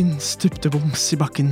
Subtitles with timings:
[0.00, 1.50] Bukken stupte boms i bakken,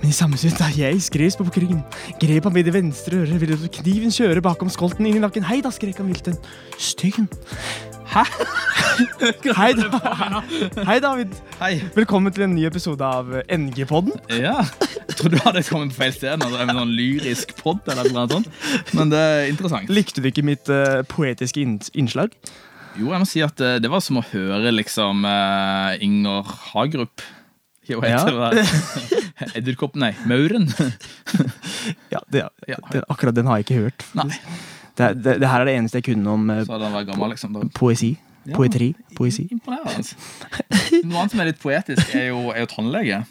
[0.00, 1.82] men i samme stund da jeg skrevs på ryggen,
[2.16, 5.44] grep han ved det venstre øret, ville kniven kjøre bakom skolten inn i nakken.
[5.44, 6.38] Hei da, skrek han vilt en
[6.80, 7.26] styggen.
[8.08, 8.22] Hæ?
[9.58, 10.40] Hei, da.
[10.88, 11.34] Hei, David.
[11.58, 11.74] Hei.
[11.92, 14.16] Velkommen til en ny episode av NG-podden.
[14.32, 14.62] Ja.
[15.10, 16.40] Jeg trodde du hadde kommet på feil sted.
[16.40, 18.48] En sånn lyrisk pod, eller noe sånt.
[18.96, 19.92] Men det er interessant.
[19.92, 21.60] Likte du ikke mitt uh, poetiske
[21.92, 22.32] innslag?
[22.96, 27.22] Jo, jeg må si at eh, det var som å høre liksom eh, Inger Hagerup.
[27.90, 28.22] Jo, Ja.
[28.24, 29.52] det der?
[29.60, 30.68] Edderkopp, nei, Mauren.
[32.12, 32.76] Ja, det, Ja.
[32.92, 34.04] det, akkurat den har jeg ikke hørt.
[34.18, 34.28] Nei.
[35.00, 36.64] Det, det, det her er det eneste jeg kunne om eh,
[37.08, 37.56] gammel, liksom.
[37.74, 38.14] Poesi.
[38.48, 38.54] Ja.
[38.56, 38.92] Poetri.
[39.16, 39.46] Poesi.
[39.52, 40.16] Imponerende.
[41.04, 43.22] Noe annet som er litt poetisk, er jo, er jo tannlege.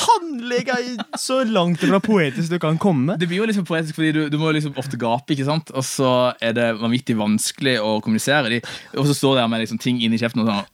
[0.00, 3.16] Tannlege er så langt fra poetisk du kan komme.
[3.20, 5.70] Det blir jo liksom poetisk fordi du, du må liksom ofte gape, ikke sant?
[5.76, 6.10] og så
[6.42, 8.50] er det vanvittig vanskelig å kommunisere.
[8.56, 8.60] De,
[8.96, 10.70] og så står det her med liksom ting inni kjeften, og, sånn,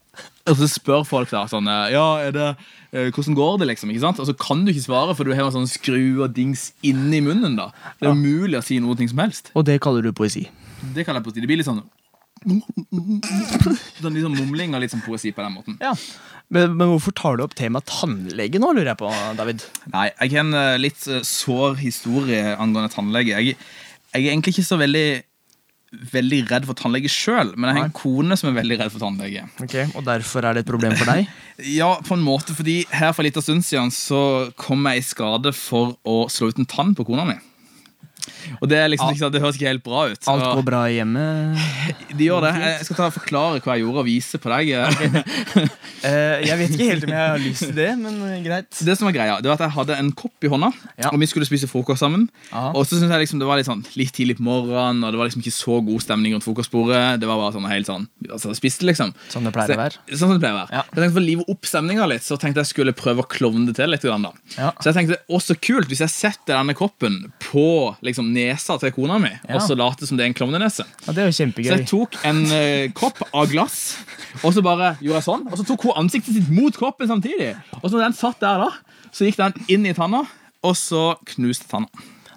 [0.46, 2.48] og så spør folk da sånn eh, Ja, er det,
[2.92, 3.92] eh, hvordan går det, liksom?
[3.92, 4.20] ikke sant?
[4.22, 7.20] Og så kan du ikke svare, for du har en sånn skru og dings inni
[7.24, 7.58] munnen.
[7.58, 9.52] da Det er umulig å si noe ting som helst.
[9.54, 10.46] Og det kaller du poesi.
[10.94, 11.84] Det kaller jeg på Det blir litt sånn
[12.46, 15.78] Sånn sånn mumling og litt sånn poesi på den måten.
[15.82, 15.94] Ja.
[16.52, 19.64] Men, men hvorfor tar du opp temaet tannlege nå, lurer jeg på, David?
[19.90, 23.40] Nei, jeg har en eh, litt eh, sår historie angående tannlege.
[23.40, 23.56] Jeg,
[24.12, 25.06] jeg er egentlig ikke så veldig
[26.12, 29.02] Veldig redd for tannlege sjøl, men jeg har en kone som er veldig redd for
[29.02, 29.46] tannlege.
[29.62, 31.28] Ok, Og derfor er det et problem for deg?
[31.80, 35.06] Ja, på en måte, fordi her for en liten stund siden så kom jeg i
[35.08, 37.38] skade for å slå ut en tann på kona mi.
[38.60, 40.28] Og det, er liksom, sant, det høres ikke helt bra ut.
[40.32, 41.24] Alt går bra hjemme?
[42.16, 42.52] De gjør det.
[42.62, 44.74] Jeg skal ta og forklare hva jeg gjorde, og vise på deg.
[46.06, 48.68] Eh, jeg vet ikke helt om jeg har lyst til det, men eh, greit.
[48.84, 50.68] Det som var greia, det var at Jeg hadde en kopp i hånda,
[51.00, 51.08] Ja.
[51.08, 52.26] og vi skulle spise frokost sammen.
[52.52, 52.68] Aha.
[52.76, 55.18] Og så synes jeg liksom det var litt sånn litt tidlig på morgenen, og det
[55.18, 57.00] var liksom ikke så god stemning rundt frokostbordet.
[57.24, 59.98] Det var bare sånn helt sånn altså, spiste liksom Sånn det pleier å være.
[60.12, 60.76] Sånn som det pleier å være.
[60.76, 60.84] Ja.
[60.92, 63.66] Jeg tenkte For å live opp stemninga litt, så tenkte jeg skulle prøve å klovne
[63.72, 64.04] det til litt.
[64.06, 64.30] Grann, da.
[64.54, 64.70] Ja.
[64.78, 67.66] Så jeg tenkte, å så kult hvis jeg setter denne koppen på
[68.06, 69.56] liksom, nesa til kona mi, Ja.
[69.56, 70.86] og så late som det er en klovnenese.
[71.06, 73.96] Ja, det er jo Så jeg tok en uh, kopp av glass,
[74.42, 75.46] og så bare gjorde jeg sånn.
[75.50, 77.54] Og så tok hun ansiktet sitt mot koppen samtidig.
[77.82, 80.26] Og så når den satt der, da, så gikk den inn i tanna,
[80.66, 81.88] og så knuste tanna.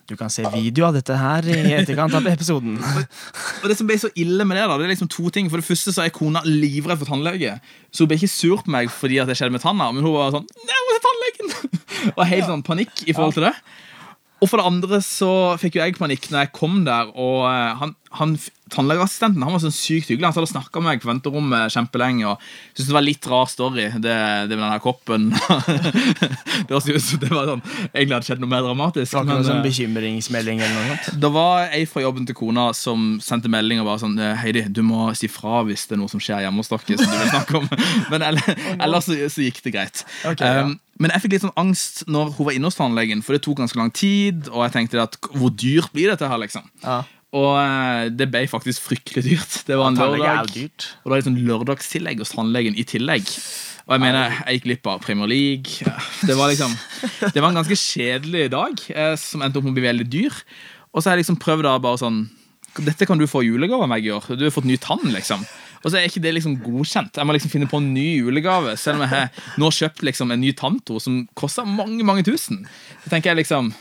[0.10, 2.80] Du kan se video av dette her i etterkant av episoden.
[3.62, 5.52] Og det som ble så ille med det da, det er liksom to ting.
[5.54, 7.60] For det første så er kona livredd for tannlege.
[7.94, 10.16] Så hun ble ikke sur på meg fordi at det skjedde med tanna, men hun
[10.16, 11.54] var sånn Nei, jeg må til tannlegen!
[12.18, 13.54] Og helt sånn panikk i forhold til det.
[14.40, 17.74] Og for det andre så fikk jo jeg panikk når jeg kom der, og eh,
[17.82, 18.34] han, han,
[18.74, 20.26] tannlegeassistenten han var sånn sykt hyggelig.
[20.26, 22.26] Han satt og snakka med meg på venterommet kjempelenge.
[22.32, 22.42] Og
[22.74, 24.16] syntes det var litt rar story, det,
[24.50, 25.28] det med den her koppen.
[26.68, 29.12] det var, så, det var sånn egentlig hadde skjedd noe mer dramatisk.
[29.12, 31.22] Det var ikke noen sånn eh, bekymringsmelding eller noe sånt?
[31.22, 34.82] det var ei fra jobben til kona som sendte melding og bare sånn Heidi, du
[34.86, 36.98] må si fra hvis det er noe som skjer hjemme hos dere.
[37.00, 37.70] Som du vil snakke om
[38.12, 40.06] Men ellers så, så gikk det greit.
[40.26, 40.66] Ok, ja.
[40.66, 43.44] um, men jeg fikk litt sånn angst når hun var inne hos tannlegen, for det
[43.46, 44.50] tok ganske lang tid.
[44.52, 46.66] Og jeg tenkte at hvor dyrt blir dette her, liksom?
[46.84, 47.06] Ja.
[47.38, 49.58] Og eh, det ble faktisk fryktelig dyrt.
[49.68, 50.50] Det var en lørdag.
[50.50, 53.30] Og det var litt sånn lørdagstillegg hos tannlegen i tillegg.
[53.86, 55.94] Og jeg mener, jeg gikk glipp av Premier League.
[56.26, 56.74] Det var liksom
[57.34, 60.42] Det var en ganske kjedelig dag, eh, som endte opp med å bli veldig dyr.
[60.90, 62.24] Og så har jeg liksom prøvd da bare sånn
[62.86, 64.26] Dette kan du få i julegave av meg i år.
[64.38, 65.42] Du har fått ny tann, liksom.
[65.80, 67.18] Og så er ikke det liksom godkjent.
[67.18, 70.32] Jeg må liksom finne på en ny julegave, selv om jeg har nå kjøpt liksom
[70.32, 72.62] en ny tannto som koster mange, mange tusen.
[73.04, 73.72] Så tenker jeg liksom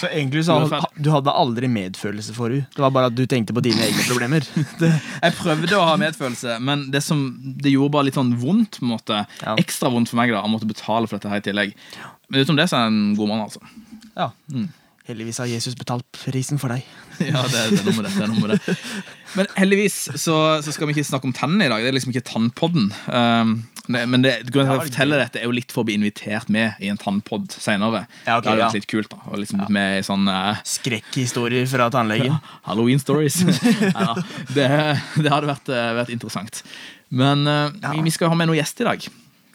[0.00, 2.66] Så egentlig så hadde, du hadde aldri medfølelse for henne.
[2.74, 4.46] Det var bare at du tenkte på dine egne problemer.
[4.80, 4.90] Det,
[5.22, 7.22] Jeg prøvde å ha medfølelse, men det, som,
[7.62, 8.80] det gjorde bare litt sånn vondt.
[8.80, 9.54] på en måte Ja.
[9.60, 11.76] Ekstra vondt for meg da å måtte betale for dette her i tillegg.
[12.28, 13.62] Men utenom det så er jeg en god mann, altså.
[14.16, 14.30] ja.
[15.06, 16.86] Heldigvis har Jesus betalt prisen for deg.
[17.22, 18.74] Ja, det, det, er noe med det, det er noe med det.
[19.38, 20.34] Men heldigvis så,
[20.64, 21.80] så skal vi ikke snakke om tennene i dag.
[21.84, 22.90] Det er liksom ikke Tannpodden.
[23.06, 23.54] Um,
[23.86, 26.50] men det, grunnen til at jeg forteller dette er jo litt for å bli invitert
[26.52, 28.02] med i en tannpod senere.
[28.26, 28.70] Ja, okay, det hadde ja.
[28.74, 29.12] litt kult.
[29.12, 29.68] da Og liksom ja.
[29.78, 32.34] med i sånn Uh, Skrekkhistorier fra tannlegen.
[32.66, 33.38] Halloween stories.
[33.86, 34.16] ja,
[34.56, 34.66] det,
[35.22, 36.64] det hadde vært, uh, vært interessant.
[37.14, 37.94] Men uh, Ja.
[37.94, 39.06] vi, vi skal ha med noen gjester i dag.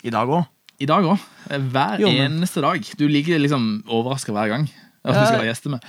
[0.08, 0.48] I dag òg.
[0.82, 1.28] I dag òg.
[1.52, 2.88] Hver Jo, men- eneste dag.
[2.98, 4.70] Du liker liksom overraska hver gang.
[5.04, 5.86] At vi skal ha gjester med.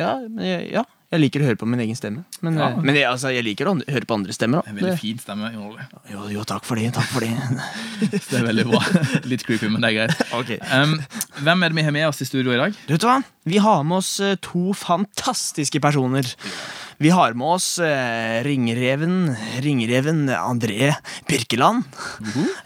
[0.00, 0.12] Ja,
[0.72, 0.82] ja,
[1.12, 2.22] jeg liker å høre på min egen stemme.
[2.40, 2.70] Men, Ja.
[2.70, 4.62] eh, men jeg, altså, jeg liker å høre på andre stemmer.
[4.66, 5.50] En veldig fin stemme.
[5.52, 6.92] Jo, jo, takk for det.
[6.96, 7.34] Takk for det.
[8.30, 8.80] Det er veldig bra.
[9.28, 10.22] Litt creepy, men det er greit.
[10.40, 10.56] Okay.
[10.72, 10.96] Um,
[11.44, 12.72] hvem er det vi har med oss i studio i dag?
[12.88, 13.18] Du vet hva?
[13.44, 16.24] Vi har med oss eh, to fantastiske personer.
[16.98, 19.32] Vi har med oss eh, ringreven
[19.64, 20.92] Ringreven André
[21.28, 21.84] Birkeland.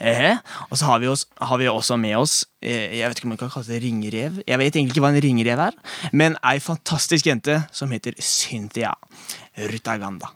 [0.01, 0.37] eh,
[0.71, 3.35] og så har vi, oss, har vi også med oss eh, Jeg vet ikke om
[3.37, 4.43] man kan kalle det ringrev.
[4.47, 5.79] Jeg vet egentlig ikke hva en ringrev er,
[6.13, 8.95] men ei fantastisk jente som heter Cynthia
[9.71, 10.33] Rutaganda.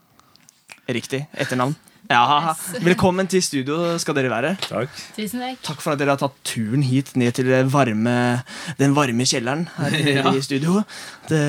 [0.90, 1.76] Riktig etternavn.
[2.10, 4.48] Ja, Velkommen til studio skal dere være.
[4.64, 4.90] Takk.
[5.14, 5.60] Tusen takk.
[5.62, 8.14] Takk for at dere har tatt turen hit ned til det varme,
[8.80, 10.32] den varme kjelleren her Ja.
[10.34, 10.82] i studio.
[11.30, 11.42] Det,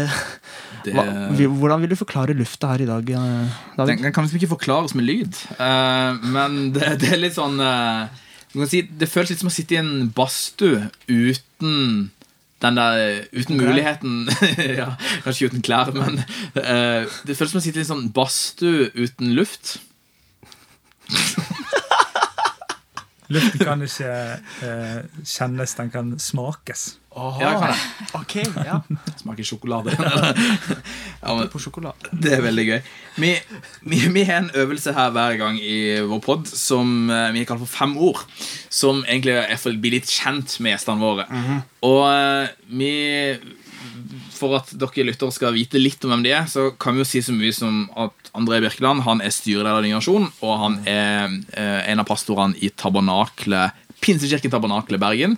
[0.85, 4.03] Det, hva, hvordan vil du forklare lufta her i dag, eh, David?
[4.05, 5.41] den kan liksom ikke forklares med lyd.
[5.57, 8.05] uh, men det, det er litt sånn uh,
[8.53, 12.09] kan si, Det føles litt som å sitte i en badstue uten
[12.61, 13.65] den der, uten okay.
[13.65, 14.27] muligheten
[14.81, 14.91] ja,
[15.25, 19.33] Kanskje uten klær, men uh, det føles som å sitte i en sånn badstue uten
[19.37, 19.79] luft.
[23.31, 24.09] Luften kan ikke
[24.67, 26.97] eh, kjennes, den kan smakes.
[27.15, 28.07] Ja, kan jeg.
[28.17, 28.35] Ok,
[28.65, 28.79] ja.
[29.21, 29.95] Smaker sjokolade.
[31.23, 32.11] ja, men, På sjokolade.
[32.11, 32.79] Det er veldig gøy.
[33.23, 33.31] Vi,
[33.87, 37.63] vi, vi har en øvelse her hver gang i vår pod som eh, vi kaller
[37.63, 38.23] for Fem ord.
[38.71, 41.27] Som egentlig er for å bli litt kjent med gjestene våre.
[41.87, 42.93] Og eh, vi
[44.35, 47.09] For at dere lyttere skal vite litt om hvem de er, så kan vi jo
[47.09, 51.35] si så mye som at André Birkeland han er styreleder i Nasjon, og han er
[51.53, 53.67] eh, en av pastorene i Tabernakle,
[54.01, 55.35] Pinsekirken Tabernakle Bergen.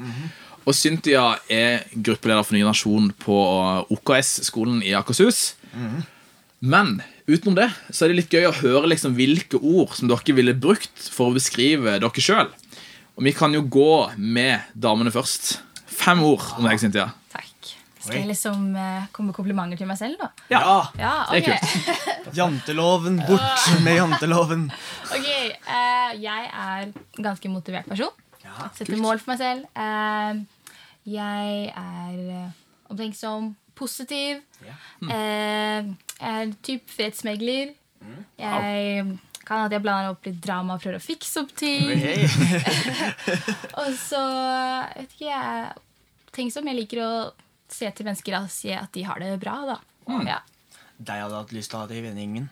[0.64, 3.36] Og Cynthia er gruppeleder for Ny Nasjon på
[3.92, 5.56] OKS-skolen i Akershus.
[6.64, 10.36] Men utenom det så er det litt gøy å høre liksom hvilke ord som dere
[10.38, 12.48] ville brukt for å beskrive dere sjøl.
[13.18, 15.58] Og vi kan jo gå med damene først.
[15.86, 17.12] Fem ord om deg, Cynthia.
[18.04, 20.30] Skal jeg liksom uh, komme med komplimenter til meg selv, da?
[20.52, 20.62] Ja.
[21.00, 22.36] Ja, Det er kult.
[22.40, 24.66] Janteloven, bort med janteloven.
[25.08, 25.30] Ok,
[25.70, 28.12] uh, Jeg er en ganske motivert person.
[28.76, 29.66] Setter mål for meg selv.
[29.80, 30.44] Uh,
[31.10, 32.52] jeg er
[32.92, 34.42] omtenksom, positiv.
[34.64, 37.74] Eh, jeg er typ fredsmegler.
[38.40, 39.06] Jeg
[39.44, 41.90] kan at jeg blander opp litt drama og prøver å fikse opp ting.
[43.82, 45.74] Og så jeg vet ikke, jeg
[46.34, 47.10] Tenk som Jeg liker å
[47.76, 49.60] se til mennesker og si at de har det bra.
[49.74, 49.80] da.
[50.28, 50.42] Ja.
[51.04, 52.50] Deg hadde hatt lyst til å ha det i vennegjengen.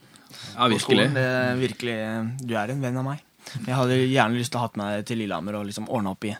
[0.55, 0.81] Ja, virkelig.
[0.85, 1.13] skolen.
[1.17, 1.27] Det
[1.59, 1.97] virkelig,
[2.47, 3.27] du er en venn av meg.
[3.65, 6.27] Jeg hadde gjerne lyst til å ha med meg til Lillehammer og liksom ordne opp
[6.29, 6.31] i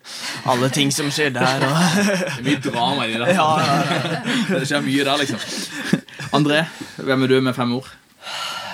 [0.52, 1.66] alle ting som skjer der.
[1.68, 2.06] Og
[2.46, 6.00] mye drama i det ja, ja, Det skjer mye der, liksom.
[6.38, 6.62] André,
[7.02, 7.90] hvem er du med fem ord?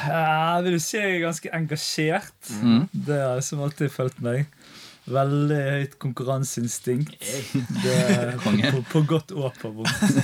[0.08, 2.52] Jeg vil si jeg er ganske engasjert.
[2.62, 2.84] Mm.
[2.92, 4.46] Det har jeg som alltid fulgt meg.
[5.08, 7.14] Veldig høyt konkurranseinstinkt.
[8.44, 10.18] På, på godt og på vondt.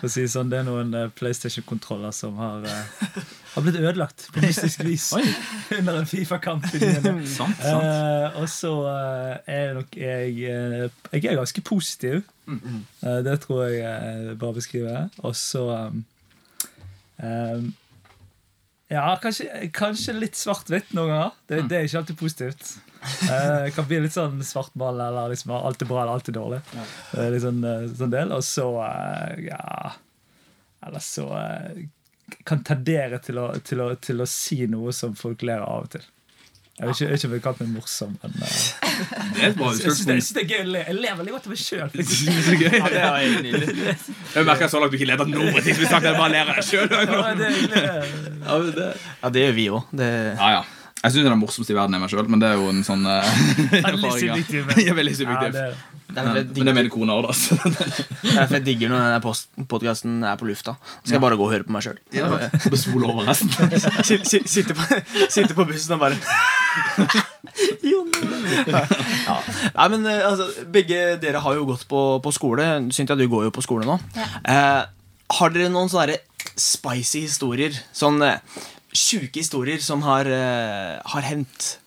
[0.00, 3.18] For å si sånn, det er noen eh, PlayStation-kontroller som har, uh,
[3.54, 5.06] har blitt ødelagt på mystisk vis
[5.78, 6.66] under en Fifa-kamp.
[6.74, 7.08] Uh,
[8.40, 12.22] og så uh, er nok jeg uh, Jeg er ganske positiv.
[13.02, 15.04] Det tror jeg er bra å beskrive.
[15.22, 16.02] Og så um,
[17.22, 17.70] um,
[18.90, 21.40] Ja, kanskje, kanskje litt svart-hvitt noen ganger.
[21.46, 22.78] Det, det er ikke alltid positivt.
[23.02, 26.60] Eh, kan bli litt sånn svartball eller liksom alt er bra eller alt er dårlig.
[26.74, 26.84] Ja.
[27.22, 28.34] er litt sånn, eh, sånn del.
[28.34, 29.94] Og så eh, ja
[30.86, 31.86] Eller så eh,
[32.48, 35.92] kan tendere til å, til, å, til å si noe som folk ler av og
[35.96, 36.06] til.
[36.78, 38.42] Jeg vet ikke, jeg vet ikke om jeg kalte meg morsom, men uh,
[39.34, 40.76] Det er et bra jeg jeg synes det er gøy.
[40.76, 41.90] Jeg ler veldig godt av meg sjøl.
[41.90, 41.96] Er.
[44.36, 46.46] Jeg merker så langt du ikke leder noe ting som vi snakket, jeg bare ler
[46.46, 46.86] av deg sjøl.
[48.46, 48.86] Ja, det,
[49.24, 49.82] Ja, det gjør vi òg.
[49.98, 50.62] Ja, ja.
[50.98, 52.82] Jeg syns den er morsomst i verden er meg sjøl, men det er jo en
[52.86, 53.38] sånn uh,
[53.88, 54.74] Veldig subjektiv.
[54.82, 55.54] Ja, veldig ja, subjektiv.
[55.54, 55.66] det,
[56.08, 57.34] Det er Men det digger, mener kona òg, da.
[58.38, 60.74] derfor jeg digger når denne podkasten er på lufta.
[60.82, 61.98] Så skal jeg bare gå og høre på meg sjøl.
[62.16, 62.30] Ja,
[62.74, 63.52] spole over resten.
[64.08, 66.18] Sitte på, sitte på bussen og bare
[69.28, 69.36] ja.
[69.74, 72.66] Nei, men eh, altså, Begge dere har jo gått på, på skole.
[72.94, 73.98] Cynthia, du går jo på skole nå.
[74.16, 74.28] Ja.
[74.42, 74.82] Eh,
[75.38, 76.18] har dere noen sånne
[76.58, 77.76] spicy historier?
[77.96, 78.40] Sånn eh,
[78.94, 81.78] sjuke historier som har, eh, har hendt?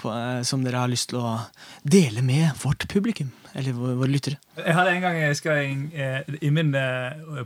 [0.00, 1.40] På, eh, som dere har lyst til å
[1.84, 3.30] dele med vårt publikum?
[3.52, 4.36] Eller våre, lyttere?
[4.56, 5.56] Jeg hadde en gang jeg skal,
[5.92, 6.70] eh, i min,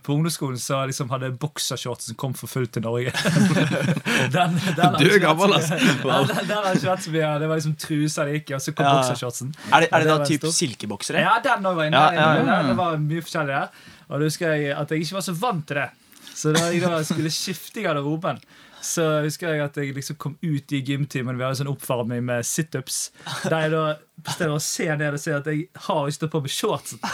[0.05, 3.11] På ungdomsskolen så liksom hadde boksershorts som kom for fullt til Norge.
[4.37, 5.75] den, den Du er gammel, altså!
[5.75, 5.97] ass.
[6.03, 8.61] Den, den, den ikke vært så mye Det var liksom trusa det gikk i, og
[8.61, 8.93] så kom Ja.
[9.01, 9.55] boksershortsen.
[9.73, 11.25] Er det, er det det da type typ silkeboksere?
[11.25, 12.05] Ja, den òg var inne.
[12.05, 12.63] Ja, ja, ja.
[12.69, 13.69] Det var mye forskjellig der.
[14.11, 15.89] Og da husker jeg at jeg ikke var så vant til det.
[16.35, 18.39] Så da jeg da skulle skifte i garderoben,
[18.85, 21.39] så husker jeg at jeg liksom kom ut i gymtimen.
[21.39, 23.09] Vi hadde sånn oppvarming med situps.
[23.47, 23.85] Der jeg da
[24.25, 27.01] bestemmer å se ned og se at jeg har ikke stått på med shortsen.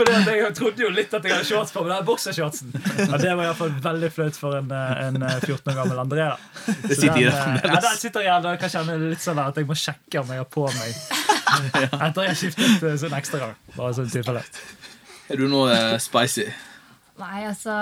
[0.00, 2.70] At jeg trodde jo litt at jeg hadde shorts på, men det er boksershortsen.
[2.72, 5.76] Og det var i hvert fall veldig flaut for en, eh, en eh, 14 år
[5.80, 6.28] gammel André.
[6.30, 7.66] da Det sitter i den, eh.
[7.66, 8.46] Ja, den sitter igjen.
[8.46, 10.94] Kan jeg kjenne litt sånn at jeg må sjekke om jeg har på meg
[12.06, 13.54] etter jeg har skiftet eh, sånn ekstra gang.
[13.74, 14.44] Bare sånn tilfelle.
[15.30, 16.46] Er du noe eh, spicy?
[17.20, 17.74] Nei, altså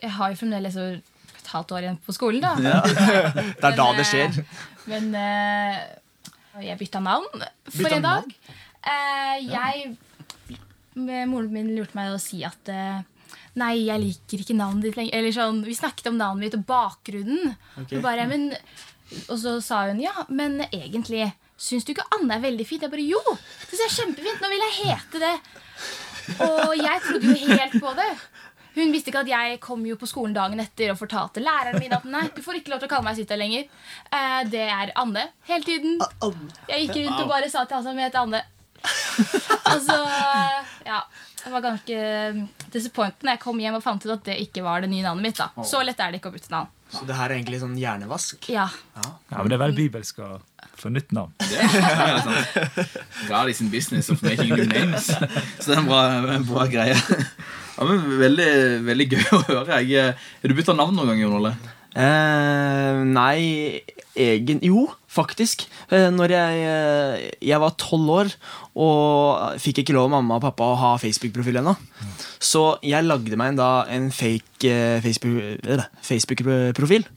[0.00, 0.88] Jeg har jo fremdeles jo
[1.50, 2.54] et halvt år igjen på skolen, da.
[3.60, 4.40] Det er da det skjer.
[4.90, 5.80] Men eh,
[6.66, 8.34] jeg bytta navn for Bytta en dag.
[8.80, 9.96] Eh, jeg
[11.00, 13.00] Moren min lurte meg å si at eh,
[13.58, 15.16] Nei, jeg liker ikke navnet ditt lenger.
[15.18, 17.56] Eller sånn, Vi snakket om navnet mitt og bakgrunnen.
[17.82, 17.98] Okay.
[17.98, 18.52] Og bare, men
[19.26, 21.24] og så sa hun ja, men egentlig
[21.60, 22.84] syns du ikke Anne er veldig fint?
[22.86, 23.20] Jeg bare jo,
[23.66, 24.38] det ser kjempefint.
[24.38, 25.34] Nå vil jeg hete det.
[26.46, 28.10] Og jeg trodde jo helt på det.
[28.76, 31.92] Hun visste ikke at jeg kom jo på skolen dagen etter og fortalte læreren min
[31.96, 33.66] at nei, du får ikke lov til å kalle meg Sita lenger.
[34.12, 35.98] Eh, det er Anne hele tiden.
[36.70, 38.42] Jeg gikk rundt og bare sa til han som het Anne.
[38.80, 39.96] Og så,
[40.86, 41.02] ja
[41.42, 41.96] Det var ganske
[42.72, 45.26] disappointing når jeg kom hjem og fant ut at det ikke var det nye navnet
[45.28, 45.40] mitt.
[45.40, 46.70] da Så lett er det ikke å bytte navn.
[46.90, 48.48] Så det her er egentlig sånn hjernevask.
[48.50, 50.40] Ja, Ja, men Det er veldig bibelsk å
[50.80, 51.34] få nytt navn.
[53.28, 55.06] God is in business of making new names.
[55.06, 56.00] Så det er en bra,
[56.34, 56.96] en bra greie.
[57.80, 58.48] Ja, men veldig,
[58.84, 59.78] veldig gøy å høre.
[59.88, 61.54] Jeg, har du bytta navn noen gang, Jon Ole?
[61.96, 63.80] Eh, nei,
[64.20, 65.64] egen Jo, faktisk.
[65.90, 68.30] Eh, når jeg, eh, jeg var tolv år
[68.78, 71.72] og fikk ikke lov av mamma og pappa å ha Facebook-profil ennå.
[72.38, 77.08] Så jeg lagde meg en, da en fake eh, Facebook- eh, Facebook-profil.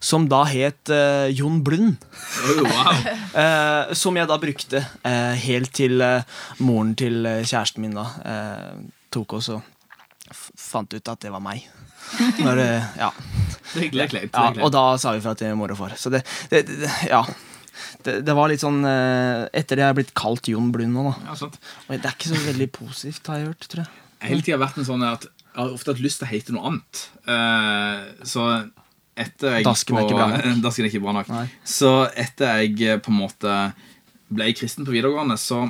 [0.00, 1.96] som da het eh, Jon Blund.
[2.44, 3.02] Oh, wow.
[3.40, 6.22] Eh, som jeg da brukte eh, helt til eh,
[6.58, 8.80] moren til eh, kjæresten min da eh,
[9.14, 9.60] tok oss og
[10.70, 11.66] fant ut at det var meg.
[12.40, 12.62] Når,
[12.98, 13.10] ja.
[13.74, 14.14] Det er kleint.
[14.16, 15.94] er ja, og da sa vi fra til mor og far.
[16.00, 17.24] Så det, det, det Ja.
[18.04, 21.04] Det, det var litt sånn eh, Etter det jeg er blitt kalt Jon Blund nå,
[21.10, 21.32] da.
[21.32, 21.48] Ja.
[21.48, 24.02] Og det er ikke så veldig positivt, har jeg hørt, tror jeg.
[24.20, 26.30] Jeg har hele tida vært en sånn at jeg har ofte hatt lyst til å
[26.30, 27.02] hete noe annet.
[27.34, 28.46] Eh, så
[29.20, 30.60] etter jeg Dasken er ikke bra nok.
[30.66, 31.32] Dasken er ikke bra nok.
[31.34, 31.46] Nei.
[31.66, 31.92] Så
[32.24, 33.56] etter jeg eh, på en måte
[34.30, 35.64] ble kristen på videregående, så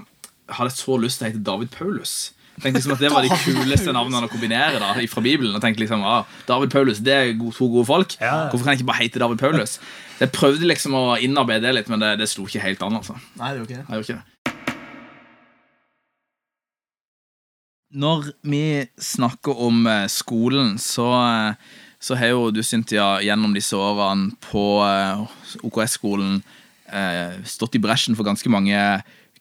[0.51, 2.17] hadde jeg så lyst til å hete David Paulus.
[2.61, 5.55] Tenkte liksom at Det var de kuleste navnene å kombinere da, fra Bibelen.
[5.57, 8.17] Og tenkte liksom, ah, David Paulus, det er to gode folk.
[8.21, 9.79] Hvorfor kan jeg ikke bare hete David Paulus?
[10.21, 13.01] Jeg prøvde liksom å innarbeide det litt, men det, det slo ikke helt an.
[13.01, 13.17] altså.
[13.41, 14.41] Nei, det gjorde ikke det.
[17.91, 23.75] Når vi snakker om eh, skolen, så, eh, så har jo du, Cynthia, gjennom disse
[23.75, 25.25] årene på eh,
[25.67, 26.43] OKS-skolen
[27.47, 28.75] stått i bresjen for ganske mange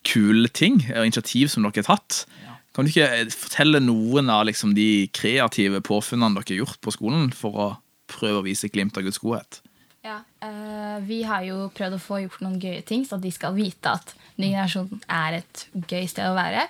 [0.06, 2.20] kule ting og initiativ som dere har tatt.
[2.80, 6.94] Kan du ikke eh, fortelle noen av liksom, de kreative påfunnene dere har gjort på
[6.96, 7.66] skolen for å
[8.08, 9.60] prøve å vise glimt av Guds godhet?
[10.08, 13.58] Ja, øh, Vi har jo prøvd å få gjort noen gøye ting, så de skal
[13.58, 16.70] vite at ny generasjon er et gøy sted å være.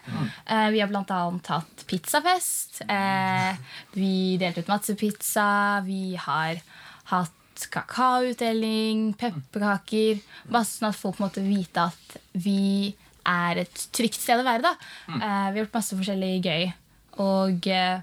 [0.50, 1.20] Eh, vi har bl.a.
[1.46, 2.82] hatt pizzafest.
[2.90, 3.54] Uh,
[3.94, 5.46] vi delte ut matsepizza.
[5.86, 6.58] Vi har
[7.14, 10.26] hatt kakaoutdeling, pepperkaker.
[10.50, 12.96] Bare sånn at folk måtte vite at vi
[13.28, 14.62] er et trygt sted å være.
[14.62, 14.76] da.
[15.10, 16.74] Eh, vi har gjort masse forskjellig gøy.
[17.20, 18.02] Og eh,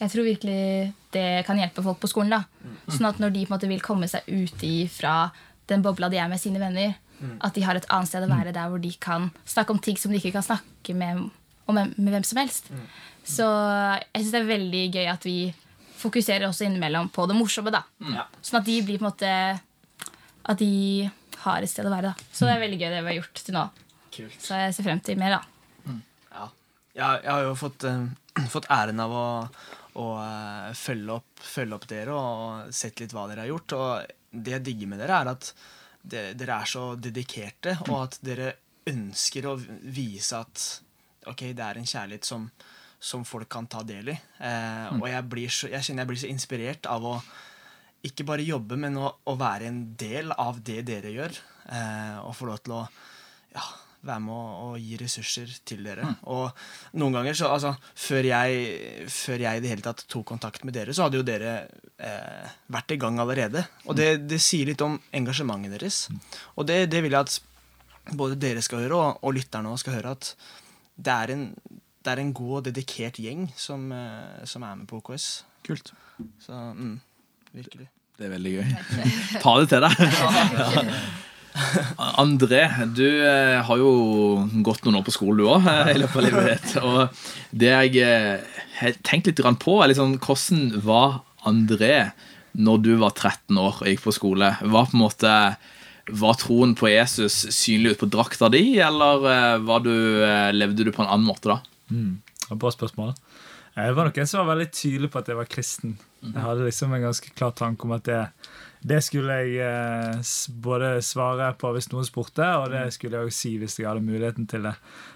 [0.00, 2.30] jeg tror virkelig det kan hjelpe folk på skolen.
[2.30, 2.42] da.
[2.88, 5.30] Sånn at når de på en måte vil komme seg ut fra
[5.70, 6.96] den bobla de er med sine venner,
[7.40, 9.96] at de har et annet sted å være der hvor de kan snakke om ting
[9.96, 11.30] som de ikke kan snakke med,
[11.70, 12.66] om, med hvem som helst.
[13.24, 15.36] Så jeg syns det er veldig gøy at vi
[16.02, 17.72] fokuserer også innimellom på det morsomme.
[17.72, 17.84] da.
[18.12, 18.26] Ja.
[18.44, 19.30] Sånn at de blir på en måte
[20.44, 21.08] At de
[21.46, 22.10] har et sted å være.
[22.12, 22.28] da.
[22.34, 23.62] Så det er veldig gøy det vi har gjort til nå.
[24.14, 24.36] Kult.
[24.40, 25.38] Så jeg ser frem til mer.
[25.38, 25.94] da.
[26.34, 26.48] Ja.
[26.94, 29.28] Jeg, jeg har jo fått, uh, fått æren av å,
[29.98, 33.74] å uh, følge, opp, følge opp dere og sett litt hva dere har gjort.
[33.78, 35.50] Og det jeg digger med dere, er at
[36.04, 38.52] det, dere er så dedikerte, og at dere
[38.90, 40.64] ønsker å vise at
[41.30, 42.42] ok, det er en kjærlighet som,
[43.00, 44.16] som folk kan ta del i.
[44.44, 47.14] Eh, Og jeg, blir så, jeg kjenner jeg blir så inspirert av å
[48.04, 51.38] ikke bare jobbe, men å, å være en del av det dere gjør.
[51.72, 52.82] Eh, og få lov til å
[53.54, 53.64] ja,
[54.04, 56.06] være med å, å gi ressurser til dere.
[56.32, 56.50] Og
[57.00, 60.76] noen ganger, så, altså, før jeg, før jeg i det hele tatt tok kontakt med
[60.76, 61.54] dere, så hadde jo dere
[61.96, 63.64] eh, vært i gang allerede.
[63.88, 66.04] Og det, det sier litt om engasjementet deres.
[66.54, 69.98] Og det, det vil jeg at både dere skal høre, og, og lytterne også skal
[69.98, 70.34] høre, at
[70.94, 71.48] det er en,
[72.04, 75.28] det er en god og dedikert gjeng som, eh, som er med på OKS.
[75.64, 75.94] Kult.
[76.44, 76.96] Så mm,
[77.56, 77.88] virkelig.
[78.14, 78.74] Det er veldig gøy.
[79.42, 80.98] Ta det til deg.
[82.22, 82.64] André,
[82.96, 83.90] du eh, har jo
[84.66, 86.74] gått noen år på skolen, du òg, i løpet av livet.
[86.82, 92.10] Og det jeg tenkte har tenkt litt på, er liksom, hvordan var André
[92.54, 94.50] når du var 13 år og gikk på skole?
[94.60, 95.34] Var på en måte
[96.12, 99.94] var troen på Jesus synlig ut på drakta di, eller eh, du,
[100.26, 101.60] eh, levde du på en annen måte da?
[101.88, 102.18] Mm.
[102.50, 103.14] Bra spørsmål.
[103.74, 105.96] Jeg var nok en som var veldig tydelig på at jeg var kristen.
[106.22, 108.20] Jeg hadde liksom en ganske klar tanke om at det,
[108.84, 113.38] det skulle jeg eh, både svare på hvis noen spurte, og det skulle jeg også
[113.38, 114.74] si hvis jeg hadde muligheten til det.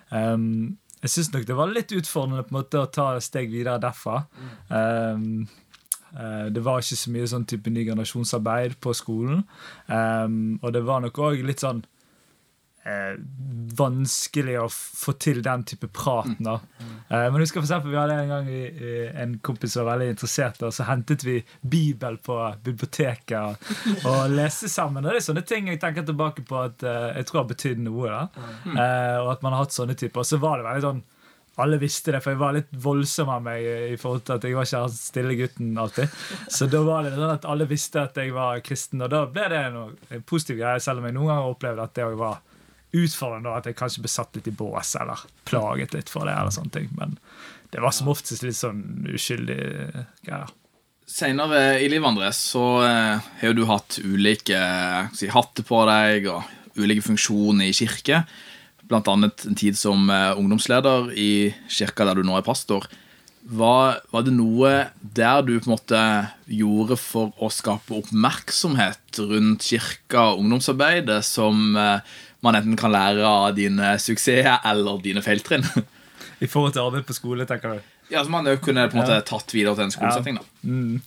[0.08, 3.52] Um, jeg syns nok det var litt utfordrende på en måte å ta et steg
[3.52, 4.22] videre derfra.
[4.72, 5.44] Um,
[6.16, 9.44] eh, det var ikke så mye sånn type ny generasjonsarbeid på skolen.
[9.86, 11.84] Um, og det var nok òg litt sånn
[12.88, 13.18] eh,
[13.78, 16.30] vanskelig å få til den type prat.
[16.42, 16.58] Da.
[17.08, 19.96] Eh, men husker for eksempel, Vi hadde en gang i, i, en kompis som var
[19.96, 25.04] veldig interessert, og så hentet vi Bibel på biblioteket og, og leste sammen.
[25.04, 27.84] Og det er sånne ting jeg tenker tilbake på at eh, jeg tror har betydd
[27.84, 28.08] noe.
[28.08, 28.48] da.
[28.68, 30.24] Eh, og at man har hatt sånne typer.
[30.24, 31.06] Og så var det veldig sånn
[31.58, 34.54] alle visste det, for jeg var litt voldsom av meg i forhold til at jeg
[34.54, 36.12] var ikke den stille gutten alltid.
[36.54, 39.48] Så da var det sånn at alle visste at jeg var kristen, og da ble
[39.50, 42.38] det noe, en positiv greie, selv om jeg noen ganger opplevde at det var
[42.96, 46.36] utfordrende, at jeg kanskje ble satt litt i bås eller plaget litt for det.
[46.36, 47.18] eller sånne ting, Men
[47.72, 49.60] det var som oftest litt sånn uskyldig
[50.24, 50.48] greier.
[51.08, 56.28] Senere i livet Andres, så eh, har du hatt ulike eh, si, hatter på deg
[56.28, 56.44] og
[56.76, 58.22] ulike funksjoner i kirke.
[58.88, 62.84] Blant annet en tid som eh, ungdomsleder i kirka der du nå er pastor.
[63.48, 66.00] Var, var det noe der du på en måte
[66.52, 73.26] gjorde for å skape oppmerksomhet rundt kirka og ungdomsarbeidet som eh, man enten kan lære
[73.26, 75.66] av dine suksesser eller dine feiltrinn?
[76.44, 77.94] I forhold til arbeid på skole, tenker du?
[78.12, 80.38] Ja, så man kunne på en måte tatt videre til en skolesetting.
[80.38, 80.44] da.
[80.62, 81.00] Mm.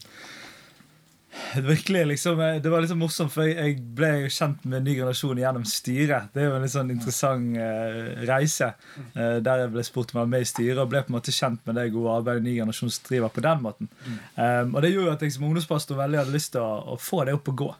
[1.71, 5.41] Virkelig, liksom, eh, Det var liksom morsomt, for jeg, ble jo kjent med ny generasjon
[5.41, 6.31] gjennom styret.
[6.33, 8.71] Det er jo en litt sånn interessant uh, reise.
[9.15, 11.17] uh, der jeg ble spurt om å være med i styret, og ble på en
[11.17, 13.91] måte kjent med det gode arbeidet ny generasjon driver på den måten.
[14.36, 17.24] Um, og det gjorde at jeg som ungdomspastor veldig hadde lyst til å, å få
[17.27, 17.71] det opp og gå.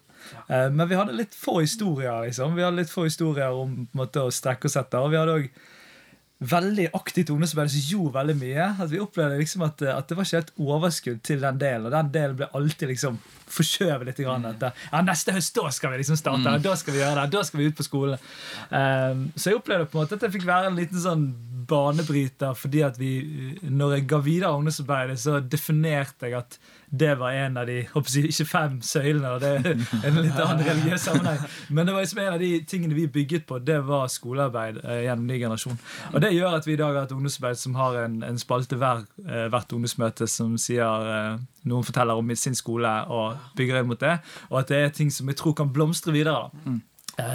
[0.48, 2.25] Uh, men vi hadde litt få historier.
[2.27, 2.56] liksom.
[2.58, 5.00] Vi hadde litt få historier om på en måte, å strekke oss etter.
[5.03, 5.70] Og vi hadde også
[6.41, 8.70] veldig aktivt ungdomsarbeid som gjorde veldig mye.
[8.82, 11.88] At vi opplevde liksom at, at det var ikke helt overskudd til den delen.
[11.88, 13.20] Og den delen ble alltid liksom
[13.53, 14.22] forskjøvet litt.
[14.22, 17.31] Grann, at, ja, neste høst da skal vi liksom starte, da skal vi gjøre det,
[17.34, 18.27] da skal vi ut på skolen.
[18.70, 21.25] Um, så jeg opplevde på en måte at jeg fikk være en liten sånn
[21.72, 23.12] banebryter fordi at vi,
[23.63, 26.58] når jeg ga videre ungdomsarbeidet, så definerte jeg at
[26.91, 29.29] det var en av de håper jeg, ikke fem søylene.
[29.29, 32.50] og det er en litt annen religiøs sammenheng Men det var liksom en av de
[32.67, 35.79] tingene vi bygget på, det var skolearbeid eh, gjennom ny generasjon.
[36.12, 38.79] Og det gjør at vi i dag har et ungdomsarbeid som har en, en spalte
[38.79, 41.40] hver, eh, hvert ungdomsmøte som sier eh,
[41.72, 44.16] noen forteller om sin skole og bygger jeg mot det.
[44.50, 46.50] Og at det er ting som jeg tror kan blomstre videre.
[46.54, 46.82] da Mm.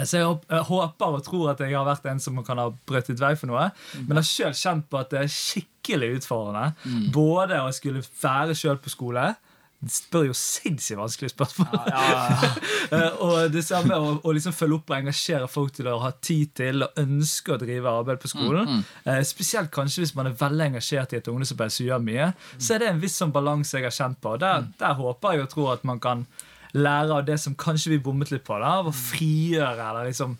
[0.03, 3.35] Så jeg håper og tror at jeg har vært en som kan ha brøtet vei
[3.37, 3.69] for noe.
[4.07, 6.73] Men jeg har sjøl kjent på at det er skikkelig utfordrende.
[7.13, 9.29] Både å skulle være sjøl på skole.
[9.77, 11.77] De spør jo sinnssykt vanskelige spørsmål.
[12.87, 16.13] Eh, og det samme å, å liksom følge opp og engasjere folk til å ha
[16.23, 18.79] tid til og ønske å drive arbeid på skolen.
[19.03, 22.29] Eh, spesielt kanskje hvis man er veldig engasjert i et ungdomsarbeid som gjør mye.
[22.55, 24.37] Så er det en viss sånn balanse jeg har kjent på.
[24.39, 26.23] Der, der håper jeg og tror at man kan
[26.77, 28.55] lære av det som kanskje vi bommet litt på.
[28.63, 30.37] da, Av å frigjøre eller liksom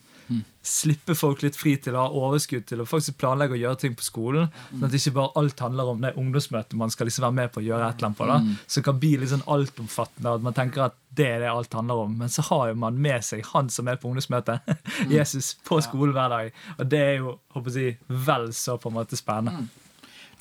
[0.68, 3.96] slippe folk litt fri til å ha overskudd til å faktisk planlegge å gjøre ting
[3.98, 4.50] på skolen.
[4.70, 7.62] Sånn at ikke bare alt handler om det ungdomsmøtet man skal liksom være med på
[7.62, 8.30] å gjøre et eller annet på.
[8.30, 8.38] da,
[8.76, 12.04] Som kan bli litt sånn altomfattende, at man tenker at det er det alt handler
[12.04, 12.16] om.
[12.20, 14.68] Men så har jo man med seg han som er på ungdomsmøtet,
[15.18, 16.64] Jesus, på skolen hver dag.
[16.78, 19.70] Og det er jo håper jeg, vel så på en måte spennende.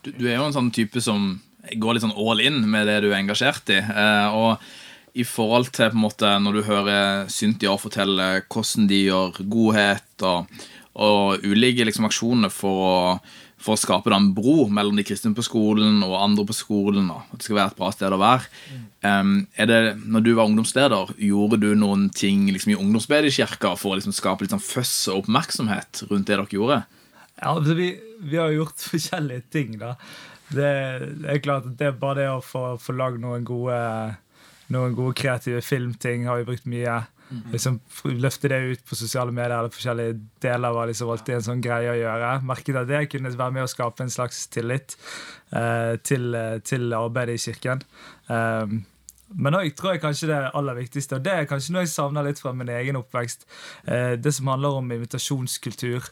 [0.03, 1.37] du, du er jo en sånn type som
[1.75, 3.81] går litt sånn all in med det du er engasjert i.
[3.81, 4.61] Eh, og
[5.17, 10.25] i forhold til på en måte når du hører Cynthia fortelle hvordan de gjør godhet
[10.29, 10.51] og,
[11.01, 12.97] og ulike liksom, aksjoner for å,
[13.57, 17.25] for å skape en bro mellom de kristne på skolen og andre på skolen, og
[17.33, 18.51] at det skal være et bra sted å være.
[19.09, 23.95] Em, er det, når du var ungdomsleder, gjorde du noen ting liksom, i ungdomsbedekirka for
[23.95, 26.83] å liksom, skape litt sånn føss og oppmerksomhet rundt det dere gjorde?
[27.41, 29.97] Ja, altså vi, vi har gjort forskjellige ting, da.
[30.47, 30.69] Det,
[31.25, 33.81] det er klart at det er bare det å få, få lagd noen gode
[34.75, 36.97] Noen gode kreative filmting har vi brukt mye.
[37.53, 41.47] Liksom f- Løfte det ut på sosiale medier eller forskjellige deler var liksom alltid en
[41.49, 42.29] sånn greie å gjøre.
[42.47, 44.95] Merket at det kunne være med å skape en slags tillit
[45.53, 47.83] eh, til, eh, til arbeidet i kirken.
[48.31, 48.85] Um,
[49.35, 52.27] men òg tror jeg kanskje det aller viktigste, og det er kanskje noe jeg savner
[52.27, 53.47] litt fra min egen oppvekst,
[53.91, 56.07] eh, det som handler om invitasjonskultur.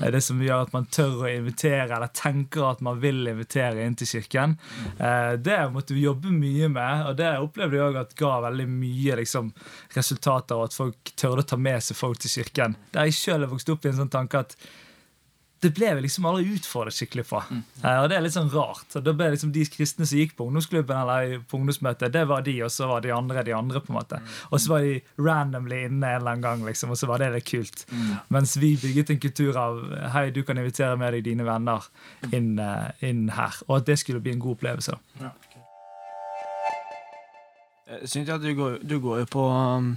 [0.00, 3.82] Eh, det som gjør at man tør å invitere, eller tenker at man vil invitere
[3.84, 4.56] inn til kirken.
[4.98, 8.68] Eh, det måtte vi jobbe mye med, og det opplevde jeg også at ga veldig
[8.70, 9.50] mye liksom,
[9.96, 12.78] resultater, og at folk tørde å ta med seg folk til kirken.
[12.94, 14.56] Der jeg sjøl har vokst opp i en sånn tanke at
[15.60, 17.40] det ble vi liksom aldri utfordret skikkelig på.
[17.52, 18.86] Eh, og det er litt sånn rart.
[18.96, 22.46] Og da ble liksom De kristne som gikk på ungdomsklubben eller på ungdomsmøtet, det var
[22.46, 23.82] de, og så var de andre de andre.
[23.84, 24.20] på en måte
[24.50, 27.32] Og så var de randomly inne en eller annen gang, liksom, og så var det
[27.34, 27.84] litt kult.
[28.28, 29.82] Mens vi bygget en kultur av
[30.14, 31.86] Hei, du kan invitere med deg dine venner
[32.32, 33.60] inn, eh, inn her.
[33.68, 34.96] Og at det skulle bli en god opplevelse.
[35.20, 35.34] Ja.
[38.06, 39.96] Cynthia, du går, du går jo på um,